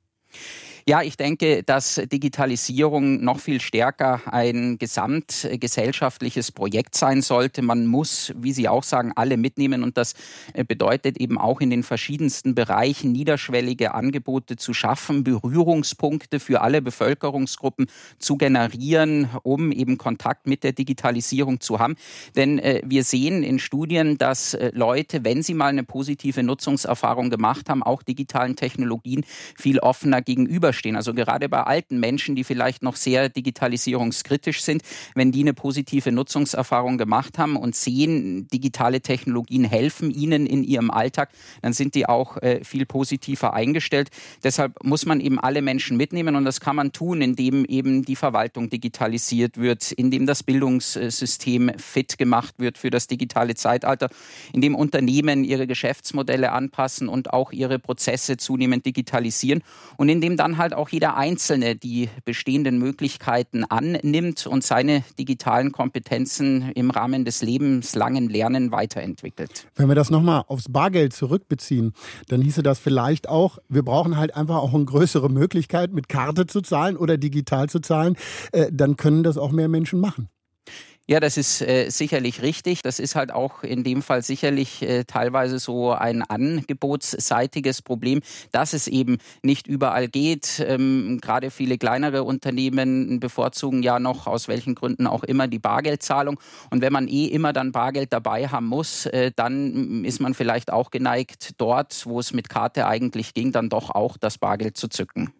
Ja, 0.87 1.03
ich 1.03 1.15
denke, 1.15 1.61
dass 1.61 2.01
Digitalisierung 2.11 3.23
noch 3.23 3.39
viel 3.39 3.61
stärker 3.61 4.21
ein 4.25 4.79
gesamtgesellschaftliches 4.79 6.51
Projekt 6.51 6.95
sein 6.95 7.21
sollte. 7.21 7.61
Man 7.61 7.85
muss, 7.85 8.33
wie 8.35 8.51
Sie 8.51 8.67
auch 8.67 8.83
sagen, 8.83 9.11
alle 9.15 9.37
mitnehmen 9.37 9.83
und 9.83 9.97
das 9.97 10.15
äh, 10.53 10.63
bedeutet 10.63 11.17
eben 11.17 11.37
auch 11.37 11.61
in 11.61 11.69
den 11.69 11.83
verschiedensten 11.83 12.55
Bereichen 12.55 13.11
niederschwellige 13.11 13.93
Angebote 13.93 14.55
zu 14.55 14.73
schaffen, 14.73 15.23
Berührungspunkte 15.23 16.39
für 16.39 16.61
alle 16.61 16.81
Bevölkerungsgruppen 16.81 17.85
zu 18.17 18.37
generieren, 18.37 19.29
um 19.43 19.71
eben 19.71 19.99
Kontakt 19.99 20.47
mit 20.47 20.63
der 20.63 20.71
Digitalisierung 20.71 21.59
zu 21.59 21.79
haben. 21.79 21.95
Denn 22.35 22.57
äh, 22.57 22.81
wir 22.83 23.03
sehen 23.03 23.43
in 23.43 23.59
Studien, 23.59 24.17
dass 24.17 24.55
äh, 24.55 24.71
Leute, 24.73 25.23
wenn 25.23 25.43
sie 25.43 25.53
mal 25.53 25.67
eine 25.67 25.83
positive 25.83 26.41
Nutzungserfahrung 26.41 27.29
gemacht 27.29 27.69
haben, 27.69 27.83
auch 27.83 28.01
digitalen 28.01 28.55
Technologien 28.55 29.23
viel 29.55 29.77
offener 29.77 30.23
gegenüber 30.23 30.70
gegenüberstehen. 30.71 30.95
Also 30.95 31.13
gerade 31.13 31.49
bei 31.49 31.63
alten 31.63 31.99
Menschen, 31.99 32.35
die 32.35 32.43
vielleicht 32.43 32.83
noch 32.83 32.95
sehr 32.95 33.29
digitalisierungskritisch 33.29 34.61
sind, 34.61 34.81
wenn 35.15 35.31
die 35.31 35.41
eine 35.41 35.53
positive 35.53 36.11
Nutzungserfahrung 36.11 36.97
gemacht 36.97 37.37
haben 37.37 37.55
und 37.55 37.75
sehen, 37.75 38.47
digitale 38.47 39.01
Technologien 39.01 39.63
helfen 39.63 40.11
ihnen 40.11 40.45
in 40.45 40.63
ihrem 40.63 40.91
Alltag, 40.91 41.29
dann 41.61 41.73
sind 41.73 41.95
die 41.95 42.07
auch 42.07 42.37
äh, 42.37 42.63
viel 42.63 42.85
positiver 42.85 43.53
eingestellt. 43.53 44.09
Deshalb 44.43 44.83
muss 44.83 45.05
man 45.05 45.19
eben 45.19 45.39
alle 45.39 45.61
Menschen 45.61 45.97
mitnehmen 45.97 46.35
und 46.35 46.45
das 46.45 46.59
kann 46.59 46.75
man 46.75 46.91
tun, 46.91 47.21
indem 47.21 47.65
eben 47.65 48.03
die 48.03 48.15
Verwaltung 48.15 48.69
digitalisiert 48.69 49.57
wird, 49.57 49.91
indem 49.91 50.25
das 50.25 50.43
Bildungssystem 50.43 51.71
fit 51.77 52.17
gemacht 52.17 52.55
wird 52.57 52.77
für 52.77 52.89
das 52.89 53.07
digitale 53.07 53.55
Zeitalter, 53.55 54.09
indem 54.53 54.75
Unternehmen 54.75 55.43
ihre 55.43 55.67
Geschäftsmodelle 55.67 56.51
anpassen 56.51 57.07
und 57.07 57.33
auch 57.33 57.51
ihre 57.51 57.79
Prozesse 57.79 58.37
zunehmend 58.37 58.85
digitalisieren 58.85 59.63
und 59.97 60.09
indem 60.09 60.37
dann 60.37 60.57
halt 60.61 60.73
auch 60.73 60.87
jeder 60.89 61.17
Einzelne 61.17 61.75
die 61.75 62.09
bestehenden 62.23 62.77
Möglichkeiten 62.77 63.65
annimmt 63.65 64.47
und 64.47 64.63
seine 64.63 65.03
digitalen 65.19 65.71
Kompetenzen 65.73 66.71
im 66.71 66.91
Rahmen 66.91 67.25
des 67.25 67.41
lebenslangen 67.41 68.29
Lernen 68.29 68.71
weiterentwickelt. 68.71 69.67
Wenn 69.75 69.89
wir 69.89 69.95
das 69.95 70.09
nochmal 70.09 70.43
aufs 70.47 70.69
Bargeld 70.69 71.13
zurückbeziehen, 71.13 71.93
dann 72.29 72.41
hieße 72.41 72.63
das 72.63 72.79
vielleicht 72.79 73.27
auch, 73.27 73.57
wir 73.67 73.83
brauchen 73.83 74.15
halt 74.15 74.35
einfach 74.35 74.57
auch 74.57 74.73
eine 74.73 74.85
größere 74.85 75.29
Möglichkeit, 75.29 75.91
mit 75.91 76.07
Karte 76.07 76.47
zu 76.47 76.61
zahlen 76.61 76.95
oder 76.95 77.17
digital 77.17 77.67
zu 77.67 77.79
zahlen. 77.79 78.15
Äh, 78.51 78.67
dann 78.71 78.95
können 78.95 79.23
das 79.23 79.37
auch 79.37 79.51
mehr 79.51 79.67
Menschen 79.67 79.99
machen. 79.99 80.29
Ja, 81.07 81.19
das 81.19 81.35
ist 81.35 81.61
äh, 81.61 81.89
sicherlich 81.89 82.41
richtig. 82.41 82.83
Das 82.83 82.99
ist 82.99 83.15
halt 83.15 83.31
auch 83.31 83.63
in 83.63 83.83
dem 83.83 84.01
Fall 84.01 84.21
sicherlich 84.21 84.81
äh, 84.83 85.03
teilweise 85.03 85.59
so 85.59 85.91
ein 85.91 86.21
angebotsseitiges 86.21 87.81
Problem, 87.81 88.21
dass 88.51 88.73
es 88.73 88.87
eben 88.87 89.17
nicht 89.41 89.67
überall 89.67 90.07
geht. 90.07 90.63
Ähm, 90.65 91.19
Gerade 91.21 91.49
viele 91.49 91.77
kleinere 91.77 92.23
Unternehmen 92.23 93.19
bevorzugen 93.19 93.83
ja 93.83 93.99
noch 93.99 94.27
aus 94.27 94.47
welchen 94.47 94.75
Gründen 94.75 95.07
auch 95.07 95.23
immer 95.23 95.47
die 95.47 95.59
Bargeldzahlung. 95.59 96.39
Und 96.69 96.81
wenn 96.81 96.93
man 96.93 97.07
eh 97.07 97.25
immer 97.25 97.51
dann 97.51 97.71
Bargeld 97.71 98.13
dabei 98.13 98.47
haben 98.47 98.67
muss, 98.67 99.07
äh, 99.07 99.31
dann 99.35 100.05
ist 100.05 100.21
man 100.21 100.33
vielleicht 100.35 100.71
auch 100.71 100.91
geneigt, 100.91 101.55
dort, 101.57 102.05
wo 102.05 102.19
es 102.19 102.31
mit 102.31 102.47
Karte 102.47 102.85
eigentlich 102.85 103.33
ging, 103.33 103.51
dann 103.51 103.69
doch 103.69 103.89
auch 103.89 104.17
das 104.17 104.37
Bargeld 104.37 104.77
zu 104.77 104.87
zücken. 104.87 105.33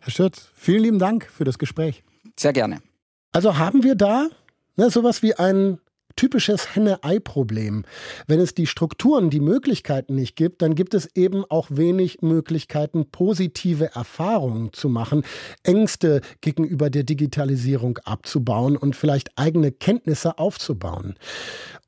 Herr 0.00 0.10
Stürz, 0.10 0.50
vielen 0.54 0.82
lieben 0.82 0.98
Dank 0.98 1.28
für 1.30 1.44
das 1.44 1.58
Gespräch. 1.58 2.04
Sehr 2.38 2.52
gerne. 2.52 2.80
Also 3.32 3.58
haben 3.58 3.82
wir 3.82 3.94
da 3.94 4.28
Ne, 4.78 4.90
sowas 4.90 5.22
wie 5.22 5.34
ein 5.34 5.80
typisches 6.14 6.76
Henne-Ei-Problem. 6.76 7.84
Wenn 8.28 8.38
es 8.38 8.54
die 8.54 8.68
Strukturen, 8.68 9.28
die 9.28 9.40
Möglichkeiten 9.40 10.14
nicht 10.14 10.36
gibt, 10.36 10.62
dann 10.62 10.76
gibt 10.76 10.94
es 10.94 11.08
eben 11.16 11.44
auch 11.48 11.66
wenig 11.70 12.22
Möglichkeiten, 12.22 13.10
positive 13.10 13.94
Erfahrungen 13.96 14.72
zu 14.72 14.88
machen, 14.88 15.24
Ängste 15.64 16.20
gegenüber 16.40 16.90
der 16.90 17.02
Digitalisierung 17.02 17.98
abzubauen 18.04 18.76
und 18.76 18.94
vielleicht 18.94 19.36
eigene 19.36 19.72
Kenntnisse 19.72 20.38
aufzubauen. 20.38 21.16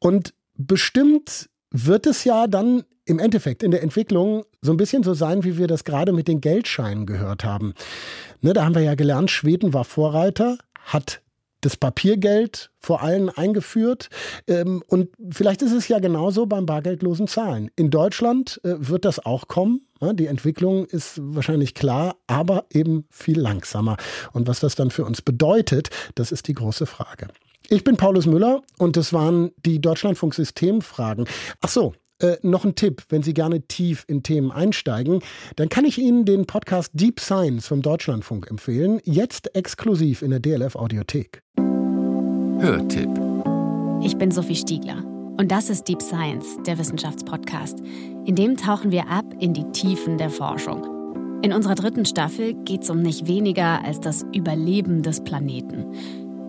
Und 0.00 0.34
bestimmt 0.54 1.48
wird 1.70 2.06
es 2.06 2.24
ja 2.24 2.48
dann 2.48 2.82
im 3.04 3.20
Endeffekt 3.20 3.62
in 3.62 3.70
der 3.70 3.84
Entwicklung 3.84 4.44
so 4.62 4.72
ein 4.72 4.76
bisschen 4.76 5.04
so 5.04 5.14
sein, 5.14 5.44
wie 5.44 5.58
wir 5.58 5.68
das 5.68 5.84
gerade 5.84 6.12
mit 6.12 6.26
den 6.26 6.40
Geldscheinen 6.40 7.06
gehört 7.06 7.44
haben. 7.44 7.74
Ne, 8.40 8.52
da 8.52 8.64
haben 8.64 8.74
wir 8.74 8.82
ja 8.82 8.96
gelernt, 8.96 9.30
Schweden 9.30 9.72
war 9.72 9.84
Vorreiter, 9.84 10.58
hat 10.84 11.22
das 11.60 11.76
Papiergeld 11.76 12.70
vor 12.78 13.02
allem 13.02 13.30
eingeführt. 13.34 14.08
Ähm, 14.46 14.82
und 14.86 15.10
vielleicht 15.30 15.62
ist 15.62 15.72
es 15.72 15.88
ja 15.88 15.98
genauso 15.98 16.46
beim 16.46 16.66
bargeldlosen 16.66 17.26
Zahlen. 17.26 17.70
In 17.76 17.90
Deutschland 17.90 18.60
äh, 18.64 18.74
wird 18.78 19.04
das 19.04 19.24
auch 19.24 19.48
kommen. 19.48 19.86
Die 20.14 20.28
Entwicklung 20.28 20.86
ist 20.86 21.20
wahrscheinlich 21.22 21.74
klar, 21.74 22.16
aber 22.26 22.64
eben 22.72 23.04
viel 23.10 23.38
langsamer. 23.38 23.98
Und 24.32 24.48
was 24.48 24.60
das 24.60 24.74
dann 24.74 24.90
für 24.90 25.04
uns 25.04 25.20
bedeutet, 25.20 25.90
das 26.14 26.32
ist 26.32 26.48
die 26.48 26.54
große 26.54 26.86
Frage. 26.86 27.28
Ich 27.68 27.84
bin 27.84 27.98
Paulus 27.98 28.26
Müller 28.26 28.62
und 28.78 28.96
das 28.96 29.12
waren 29.12 29.52
die 29.66 29.78
Deutschlandfunk-Systemfragen. 29.78 31.26
Ach 31.60 31.68
so, 31.68 31.92
äh, 32.20 32.36
noch 32.42 32.64
ein 32.64 32.74
Tipp, 32.74 33.02
wenn 33.08 33.22
Sie 33.22 33.34
gerne 33.34 33.62
tief 33.62 34.04
in 34.06 34.22
Themen 34.22 34.50
einsteigen, 34.50 35.20
dann 35.56 35.68
kann 35.68 35.84
ich 35.84 35.98
Ihnen 35.98 36.24
den 36.24 36.46
Podcast 36.46 36.90
Deep 36.94 37.20
Science 37.20 37.66
vom 37.66 37.82
Deutschlandfunk 37.82 38.50
empfehlen, 38.50 39.00
jetzt 39.04 39.54
exklusiv 39.54 40.22
in 40.22 40.30
der 40.30 40.40
DLF 40.40 40.76
Audiothek. 40.76 41.42
Hörtipp. 42.60 43.08
Ich 44.02 44.16
bin 44.16 44.30
Sophie 44.30 44.56
Stiegler 44.56 45.04
und 45.38 45.50
das 45.50 45.70
ist 45.70 45.88
Deep 45.88 46.02
Science, 46.02 46.58
der 46.66 46.78
Wissenschaftspodcast. 46.78 47.80
In 48.26 48.34
dem 48.34 48.56
tauchen 48.56 48.90
wir 48.90 49.08
ab 49.08 49.24
in 49.40 49.54
die 49.54 49.64
Tiefen 49.72 50.18
der 50.18 50.30
Forschung. 50.30 50.84
In 51.42 51.54
unserer 51.54 51.74
dritten 51.74 52.04
Staffel 52.04 52.52
geht 52.64 52.82
es 52.82 52.90
um 52.90 53.00
nicht 53.00 53.26
weniger 53.26 53.82
als 53.82 53.98
das 53.98 54.26
Überleben 54.34 55.02
des 55.02 55.24
Planeten. 55.24 55.86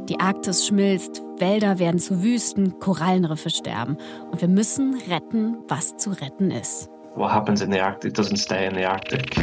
Die 0.09 0.19
Arktis 0.19 0.65
schmilzt, 0.65 1.21
Wälder 1.37 1.79
werden 1.79 1.99
zu 1.99 2.23
Wüsten, 2.23 2.79
Korallenriffe 2.79 3.49
sterben. 3.49 3.97
Und 4.31 4.41
wir 4.41 4.47
müssen 4.47 4.99
retten, 5.09 5.57
was 5.67 5.97
zu 5.97 6.09
retten 6.09 6.51
ist. 6.51 6.89
What 7.15 7.31
happens 7.31 7.61
in 7.61 7.71
the 7.71 7.79
Arctic 7.79 8.13
doesn't 8.13 8.37
stay 8.37 8.67
in 8.67 8.75
the 8.75 8.85
Arctic. 8.85 9.37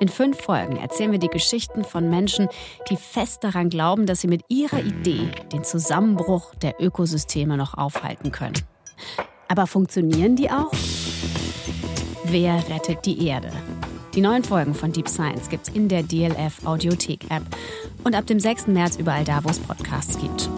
In 0.00 0.08
fünf 0.08 0.38
Folgen 0.40 0.76
erzählen 0.76 1.12
wir 1.12 1.18
die 1.18 1.28
Geschichten 1.28 1.84
von 1.84 2.10
Menschen, 2.10 2.48
die 2.90 2.96
fest 2.96 3.44
daran 3.44 3.70
glauben, 3.70 4.06
dass 4.06 4.20
sie 4.20 4.28
mit 4.28 4.42
ihrer 4.48 4.80
Idee 4.80 5.30
den 5.52 5.64
Zusammenbruch 5.64 6.54
der 6.56 6.74
Ökosysteme 6.80 7.56
noch 7.56 7.74
aufhalten 7.74 8.32
können. 8.32 8.58
Aber 9.48 9.66
funktionieren 9.66 10.36
die 10.36 10.50
auch? 10.50 10.72
Wer 12.24 12.56
rettet 12.68 13.06
die 13.06 13.26
Erde? 13.26 13.50
Die 14.14 14.20
neuen 14.20 14.42
Folgen 14.42 14.74
von 14.74 14.90
Deep 14.90 15.08
Science 15.08 15.48
gibt's 15.48 15.68
in 15.68 15.88
der 15.88 16.02
DLF 16.02 16.66
Audiothek 16.66 17.30
App 17.30 17.44
und 18.04 18.14
ab 18.14 18.26
dem 18.26 18.40
6. 18.40 18.68
März 18.68 18.96
überall 18.96 19.24
da, 19.24 19.42
wo 19.44 19.48
es 19.48 19.58
Podcasts 19.58 20.18
gibt. 20.18 20.48